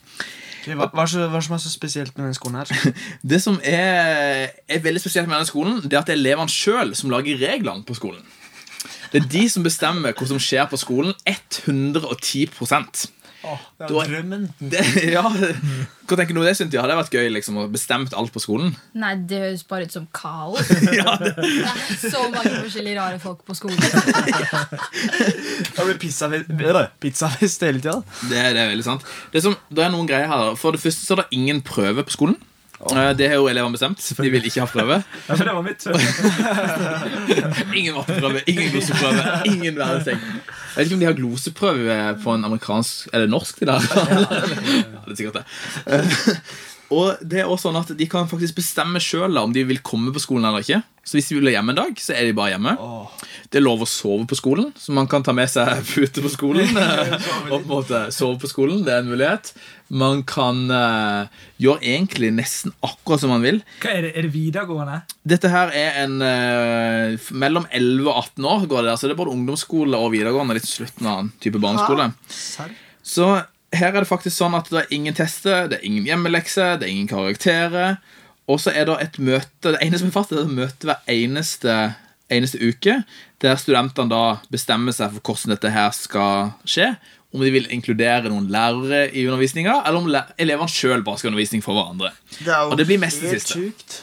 [0.65, 2.95] Hva, hva, som er så spesielt med denne skolen her?
[3.35, 6.53] Det som er, er veldig spesielt med denne skolen, Det er at det er elevene
[6.53, 8.25] sjøl som lager reglene på skolen.
[9.13, 11.15] Det er de som bestemmer hva som skjer på skolen.
[11.27, 12.49] 110
[13.79, 14.45] det Da- er drømmen.
[14.59, 14.83] Det,
[15.17, 16.81] ja, Hva tenker du om det, Cynthia?
[16.83, 18.75] Hadde det vært gøy liksom, å bestemt alt på skolen?
[18.97, 20.71] Nei, det høres bare ut som kaos.
[21.01, 23.79] Ja, det, Det er så mange forskjellige rare folk på skolen.
[25.75, 26.51] det blir pizzafest,
[27.01, 27.31] pizza
[27.67, 27.97] hele tida.
[28.31, 29.07] det, det er veldig sant.
[29.33, 30.55] Det som, det er noen greier her.
[30.61, 32.37] For det første så er det ingen prøve på skolen.
[32.81, 34.03] Eh, Det har jo elevene bestemt.
[34.19, 34.99] De vil ikke ha prøve.
[35.29, 35.87] Ja, for det var mitt
[37.79, 40.19] Ingen matteprøve, ingen gloseprøve, ingen verdensting.
[40.21, 43.81] Jeg vet ikke om de har gloseprøve på en amerikansk Er det norsk, de der?
[43.95, 45.45] Ja, det er sikkert det.
[46.95, 49.83] Eh, Og det er også sånn at De kan faktisk bestemme sjøl om de vil
[49.85, 50.83] komme på skolen eller ikke.
[51.05, 52.73] Så Hvis de vil være hjemme en dag, så er de bare hjemme.
[53.53, 56.31] Det er lov å sove på skolen, så man kan ta med seg pute på
[56.33, 56.71] skolen.
[56.81, 57.17] eh,
[57.51, 59.53] og på en måte sove på skolen, Det er en mulighet.
[59.95, 61.29] Man kan uh,
[61.61, 63.61] gjøre egentlig nesten akkurat som man vil.
[63.83, 65.03] Hva er det, er det videregående?
[65.29, 69.15] Dette her er en uh, Mellom 11 og 18 år går det der, så det
[69.15, 70.57] er både ungdomsskole og videregående.
[70.57, 72.09] Litt slutten av en type barneskole.
[73.05, 73.29] Så
[73.79, 76.89] her er det faktisk sånn at det er ingen tester, det er ingen hjemmelekse, det
[76.89, 77.99] er ingen karakterer.
[78.51, 81.01] Og så er det et møte Det ene som er fast, er et møte hver
[81.09, 81.95] eneste,
[82.33, 82.99] eneste uke,
[83.41, 86.95] der studentene da bestemmer seg for hvordan dette her skal skje.
[87.35, 91.35] Om de vil inkludere noen lærere i undervisninga, eller om elevene sjøl bare skal ha
[91.35, 92.13] undervisning for hverandre.
[92.37, 93.59] Det er jo Og det blir mest det siste.
[93.59, 94.03] Sykt.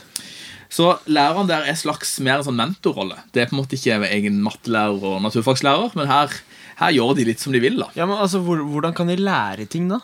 [0.72, 3.17] Så læreren der er slags mer en sånn mentorrolle.
[3.36, 6.36] Det er på en måte ikke en egen mattelærer og naturfagslærer, men her,
[6.82, 7.78] her gjør de litt som de vil.
[7.80, 10.00] da Ja, men altså, hvor, Hvordan kan de lære ting, da?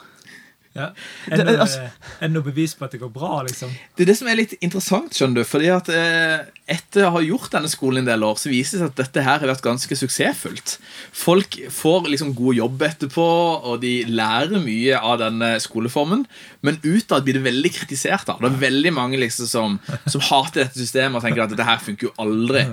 [0.78, 0.92] Ja.
[1.32, 3.72] Enda, altså- det noe bevis på at det går bra, liksom?
[3.98, 5.48] Det er det som er litt interessant, skjønner du.
[5.50, 8.82] Fordi at eh, etter å ha gjort denne skolen en del år, så viser det
[8.82, 10.74] seg at dette her har vært ganske suksessfullt.
[11.16, 13.28] Folk får liksom god jobb etterpå,
[13.72, 16.26] og de lærer mye av denne skoleformen.
[16.68, 18.28] Men utad blir det veldig kritisert.
[18.28, 19.78] da Det er veldig mange liksom som,
[20.12, 22.66] som hater dette systemet og tenker at dette her funker jo aldri.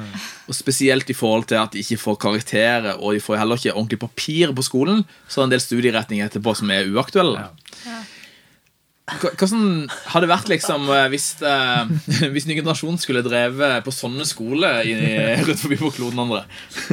[0.48, 3.76] Og Spesielt i forhold til at de ikke får karakterer, og de får heller ikke
[3.76, 5.04] ordentlig papir på skolen.
[5.28, 7.46] Så er det en del studieretninger etterpå som er uaktuelle.
[7.84, 8.02] Hva,
[9.04, 11.84] hva hadde det vært liksom eh, hvis, uh,
[12.32, 14.94] hvis ny generasjon skulle drevet på sånne skoler i,
[15.44, 16.40] rundt forbi på kloden andre?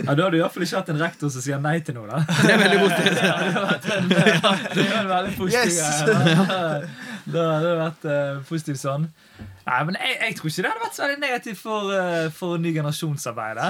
[0.02, 1.96] Ja, Da hadde du i hvert fall ikke hatt en rektor som sier nei til
[1.96, 2.10] noe.
[2.12, 3.00] da Det er veldig godt
[3.30, 5.80] Ja, det hadde vært en, det er en veldig positiv Yes!
[5.80, 7.48] greie, da.
[7.48, 9.08] hadde det vært uh, positivt sånn.
[9.62, 12.60] Nei, men jeg, jeg tror ikke det hadde vært så veldig negativt for, uh, for
[12.60, 13.64] ny generasjonsarbeid.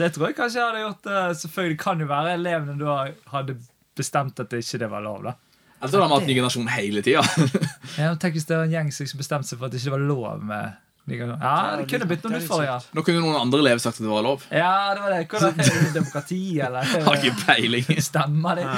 [0.00, 1.12] Det tror jeg kanskje jeg hadde gjort.
[1.12, 3.00] uh, selvfølgelig kan jo være elevene da
[3.36, 3.60] hadde
[3.98, 5.26] bestemt at det ikke det var lov.
[5.28, 5.36] da
[5.82, 7.22] Jeg har de hatt ny generasjon hele tida.
[7.98, 10.04] ja, Tenk hvis det var en gjeng som bestemte seg for at det ikke var
[10.06, 10.78] lov med.
[11.10, 12.76] Ja, det kunne blitt noe nytt for ja.
[12.94, 14.44] Nå kunne noen andre elever sagt at det var lov.
[14.54, 15.24] ja, det var det.
[15.32, 16.92] Hvordan er det demokrati, eller?
[17.08, 17.88] Har ikke peiling.
[18.10, 18.68] Stemmer det?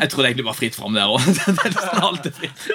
[0.00, 1.22] Jeg tror det egentlig bare fritt fram der òg.
[1.22, 2.66] Det er nesten alltid fritt.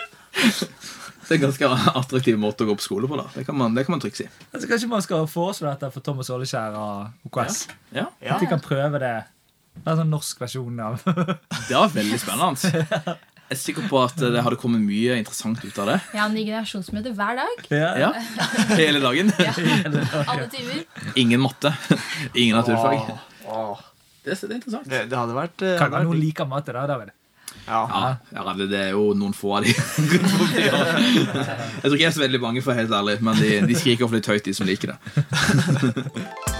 [1.27, 1.67] Det er en ganske
[1.99, 3.19] attraktiv måte å gå på skole på.
[3.19, 4.29] da Det kan man, det kan man trygt si.
[4.53, 7.65] Altså, kanskje man skal foreslå dette for Thomas Åleskjær og OKS?
[7.91, 8.37] Ja, Ja.
[8.37, 9.13] At de kan prøve det.
[9.71, 13.15] Det er en sånn norsk versjon av Det var veldig spennende.
[13.51, 15.95] Jeg er sikker på at det hadde kommet mye interessant ut av det.
[16.13, 17.65] Jeg har ny generasjonsmøte hver dag.
[17.99, 18.11] Ja,
[18.79, 19.27] Hele dagen.
[20.23, 20.85] Alle timer.
[21.19, 21.73] Ingen matte.
[22.31, 23.11] Ingen naturfag.
[23.51, 23.81] Åh,
[24.23, 24.87] Det, det er interessant.
[24.87, 27.11] Det, det hadde vært, eh, Kan hadde vært noen liker matte, da, David.
[27.67, 27.81] ja.
[27.91, 29.75] Ja, ja det, det er jo noen få av de.
[29.75, 34.15] Jeg tror ikke jeg er så veldig mange, for helt ærlig men de, de skriker
[34.15, 36.59] litt høyt, de som liker det.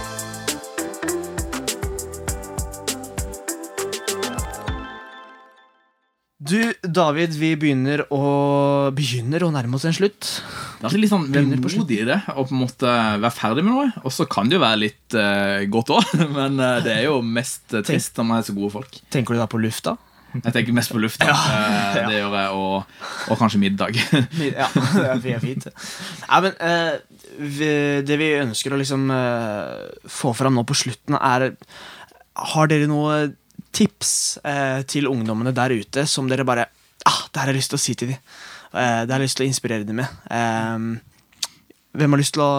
[6.42, 8.20] Du, David, vi begynner å,
[8.96, 10.26] begynner å nærme oss en slutt.
[10.80, 13.90] Det er litt sånn vemodig i det å på en måte være ferdig med noe.
[14.02, 17.20] Og så kan det jo være litt uh, godt òg, men uh, det er jo
[17.22, 18.98] mest uh, trist når man er så gode folk.
[19.14, 19.94] Tenker du da på lufta?
[20.32, 21.28] Jeg tenker mest på lufta.
[21.52, 23.98] Eh, Det gjør jeg, og, og kanskje middag.
[24.48, 24.66] Ja,
[25.22, 25.68] det er fint.
[26.24, 26.56] Nei, men
[27.52, 27.68] vi,
[28.08, 29.04] Det vi ønsker å liksom
[30.10, 31.52] få fram nå på slutten, er
[32.48, 33.20] Har dere noe
[33.72, 36.66] tips eh, til ungdommene der ute som dere bare
[37.08, 38.18] ah, Det her har jeg lyst til å si til dem.
[38.72, 40.08] Eh, det har jeg lyst til å inspirere dem med.
[40.30, 40.78] Eh,
[41.98, 42.52] hvem har lyst til å,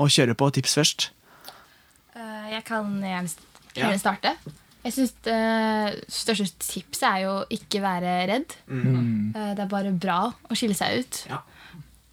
[0.00, 1.08] å kjøre på tips først?
[2.16, 3.30] Eh, Jeg kan gjerne
[3.76, 3.92] Ja.
[3.98, 4.34] starte.
[4.82, 8.54] Jeg syns det største tipset er jo ikke være redd.
[8.66, 9.34] Mm.
[9.36, 11.26] Eh, Det er bare bra å skille seg ut.
[11.28, 11.42] Ja.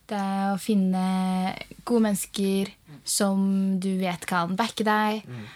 [0.08, 1.56] Det er å finne
[1.88, 2.70] gode mennesker
[3.04, 5.24] som du vet kan backe deg.
[5.28, 5.48] eh,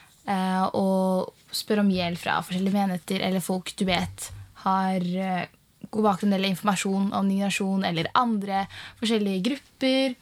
[0.77, 4.29] Og spør om hjelp fra forskjellige menigheter eller folk du vet
[4.61, 5.47] har eh,
[5.91, 8.65] god bakgrunn eller informasjon om migrasjon eller andre
[9.01, 10.15] forskjellige grupper.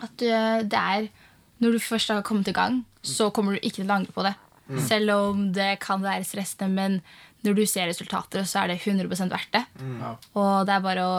[0.00, 1.08] At eh, det er
[1.60, 4.22] Når du først har kommet i gang, så kommer du ikke til å angre på
[4.24, 4.32] det.
[4.86, 6.94] Selv om det kan være stressende, men
[7.44, 9.60] når du ser resultater, så er det 100 verdt det.
[10.40, 11.18] Og det er bare å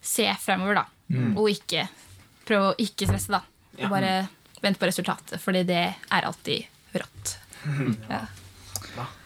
[0.00, 0.84] se fremover, da.
[1.34, 1.88] Og ikke
[2.46, 3.42] prøve å ikke stresse, da.
[3.82, 4.12] Og bare
[4.62, 7.36] vente på resultatet, fordi det er alltid rått.
[8.10, 8.26] Ja.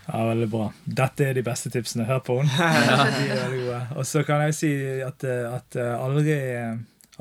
[0.06, 0.64] Ja, Veldig bra.
[0.84, 2.04] Dette er de beste tipsene.
[2.08, 2.72] Hør på henne.
[3.16, 3.78] De er veldig gode.
[3.96, 6.34] Og så kan jeg si at, at eh, aldri,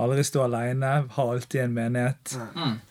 [0.03, 0.89] aldri stå alene.
[1.15, 2.33] Ha alltid en menighet.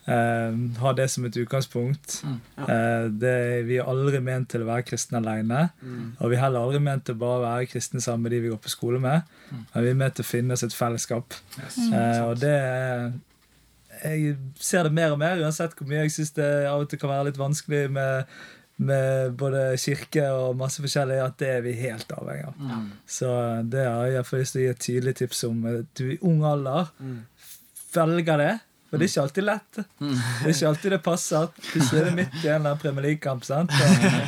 [0.09, 2.23] Eh, ha det som et utgangspunkt.
[2.65, 3.35] Eh, det,
[3.69, 5.67] vi er aldri ment til å være kristne alene.
[6.17, 8.53] Og vi er heller aldri ment til å bare være kristne sammen med de vi
[8.55, 9.29] går på skole med.
[9.51, 11.37] Men vi er ment til å finne oss et fellesskap.
[11.61, 12.57] Eh, og det
[14.03, 16.99] jeg ser det mer og mer, uansett hvor mye jeg syns det av og til
[17.01, 18.33] kan være litt vanskelig med,
[18.89, 22.59] med både kirke og masse forskjellig, at det er vi helt avhengig av.
[23.05, 23.29] Så
[23.69, 25.63] det har jeg iallfall lyst til å gi et tydelig tips om.
[25.95, 26.89] Du i ung alder
[27.93, 28.53] velger det.
[28.93, 29.77] For det er ikke alltid lett.
[29.97, 31.47] Det er ikke alltid det passer.
[31.71, 33.41] Plutselig er det midt i en eller annen Premier League-kamp.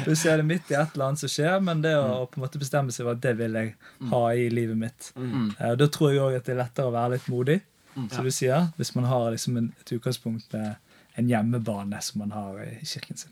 [0.08, 2.46] Plutselig er det midt i et eller annet som skjer, men det å på en
[2.48, 3.76] måte bestemme seg for at det vil jeg
[4.10, 5.12] ha i livet mitt.
[5.60, 7.60] Eh, og Da tror jeg òg at det er lettere å være litt modig,
[7.96, 10.76] som du sier, hvis man har liksom en, et utgangspunkt med
[11.16, 13.32] en hjemmebane som man har i kirken sin.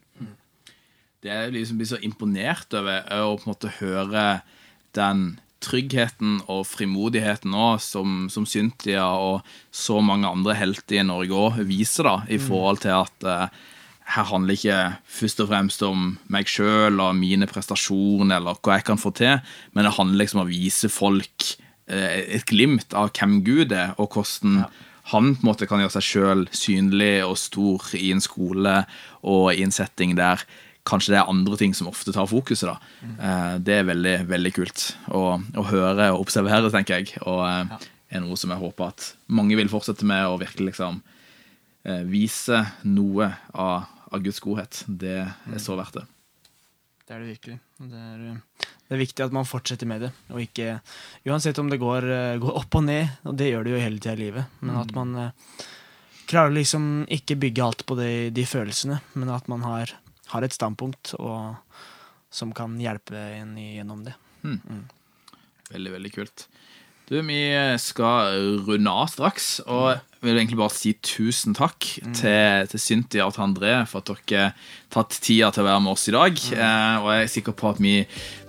[1.23, 4.25] Det er liksom blir så imponert over er å på en måte høre
[4.95, 11.37] den tryggheten og frimodigheten nå som, som Cynthia og så mange andre helter i Norge
[11.37, 13.61] òg viser, da, i forhold til at uh,
[14.13, 18.87] her handler ikke først og fremst om meg sjøl og mine prestasjoner eller hva jeg
[18.89, 19.39] kan få til,
[19.71, 21.53] men det handler liksom om å vise folk
[21.87, 24.63] et glimt av hvem Gud er, og hvordan
[25.11, 28.77] han på en måte kan gjøre seg sjøl synlig og stor i en skole
[29.27, 30.45] og i en setting der
[30.87, 32.69] kanskje det er andre ting som ofte tar fokuset.
[32.69, 32.77] da.
[33.01, 33.63] Mm.
[33.63, 37.17] Det er veldig veldig kult å, å høre og observere, tenker jeg.
[37.23, 37.79] Og ja.
[38.11, 40.99] er noe som jeg håper at mange vil fortsette med, og virkelig liksom
[41.87, 44.83] eh, vise noe av, av Guds godhet.
[44.87, 46.07] Det er så verdt det.
[47.03, 47.57] Det er det virkelig.
[47.79, 48.43] Det er, eh,
[48.87, 50.11] det er viktig at man fortsetter med det.
[50.33, 50.77] Og ikke,
[51.29, 54.01] uansett om det går, eh, går opp og ned, og det gjør det jo hele
[54.01, 55.65] tida i livet, men at man eh,
[56.29, 59.95] klarer liksom ikke bygge alt på de, de følelsene, men at man har,
[60.33, 61.55] har et standpunkt og,
[62.33, 64.17] som kan hjelpe en gjennom det.
[65.73, 66.47] Veldig, veldig kult.
[67.09, 67.41] Du, Vi
[67.81, 73.27] skal runde av straks, og jeg vil egentlig bare si tusen takk til, til Cynthia
[73.27, 74.51] og til André for at dere
[74.93, 76.39] tatt tida til å være med oss i dag.
[76.55, 77.95] Eh, og jeg er sikker på at vi,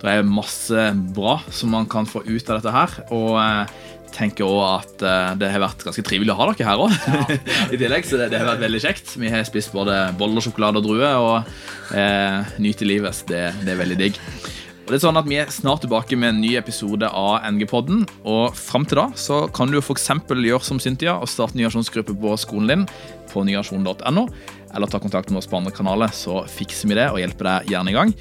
[0.03, 2.97] det er masse bra som man kan få ut av dette her.
[3.17, 3.77] Og eh,
[4.15, 6.99] tenker også at eh, det har vært ganske trivelig å ha dere her òg.
[7.75, 9.17] I tillegg, så det, det har vært veldig kjekt.
[9.21, 13.25] Vi har spist både boller, sjokolade og druer og eh, nyter livet.
[13.31, 14.21] Det, det er veldig digg.
[14.85, 18.03] Og det er sånn at Vi er snart tilbake med en ny episode av NG-podden.
[18.29, 20.11] Og Fram til da så kan du f.eks.
[20.29, 22.85] gjøre som Cynthia og starte nyasjonsgruppe på skolen din
[23.33, 24.27] på nyasjon.no.
[24.75, 27.73] Eller ta kontakt med oss på andre kanaler, så fikser vi det og hjelper deg
[27.73, 28.15] gjerne i gang.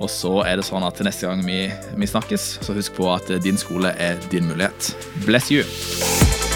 [0.00, 3.12] Og så er det sånn at til neste gang vi, vi snakkes, så husk på
[3.12, 4.94] at din skole er din mulighet.
[5.28, 6.47] Bless you!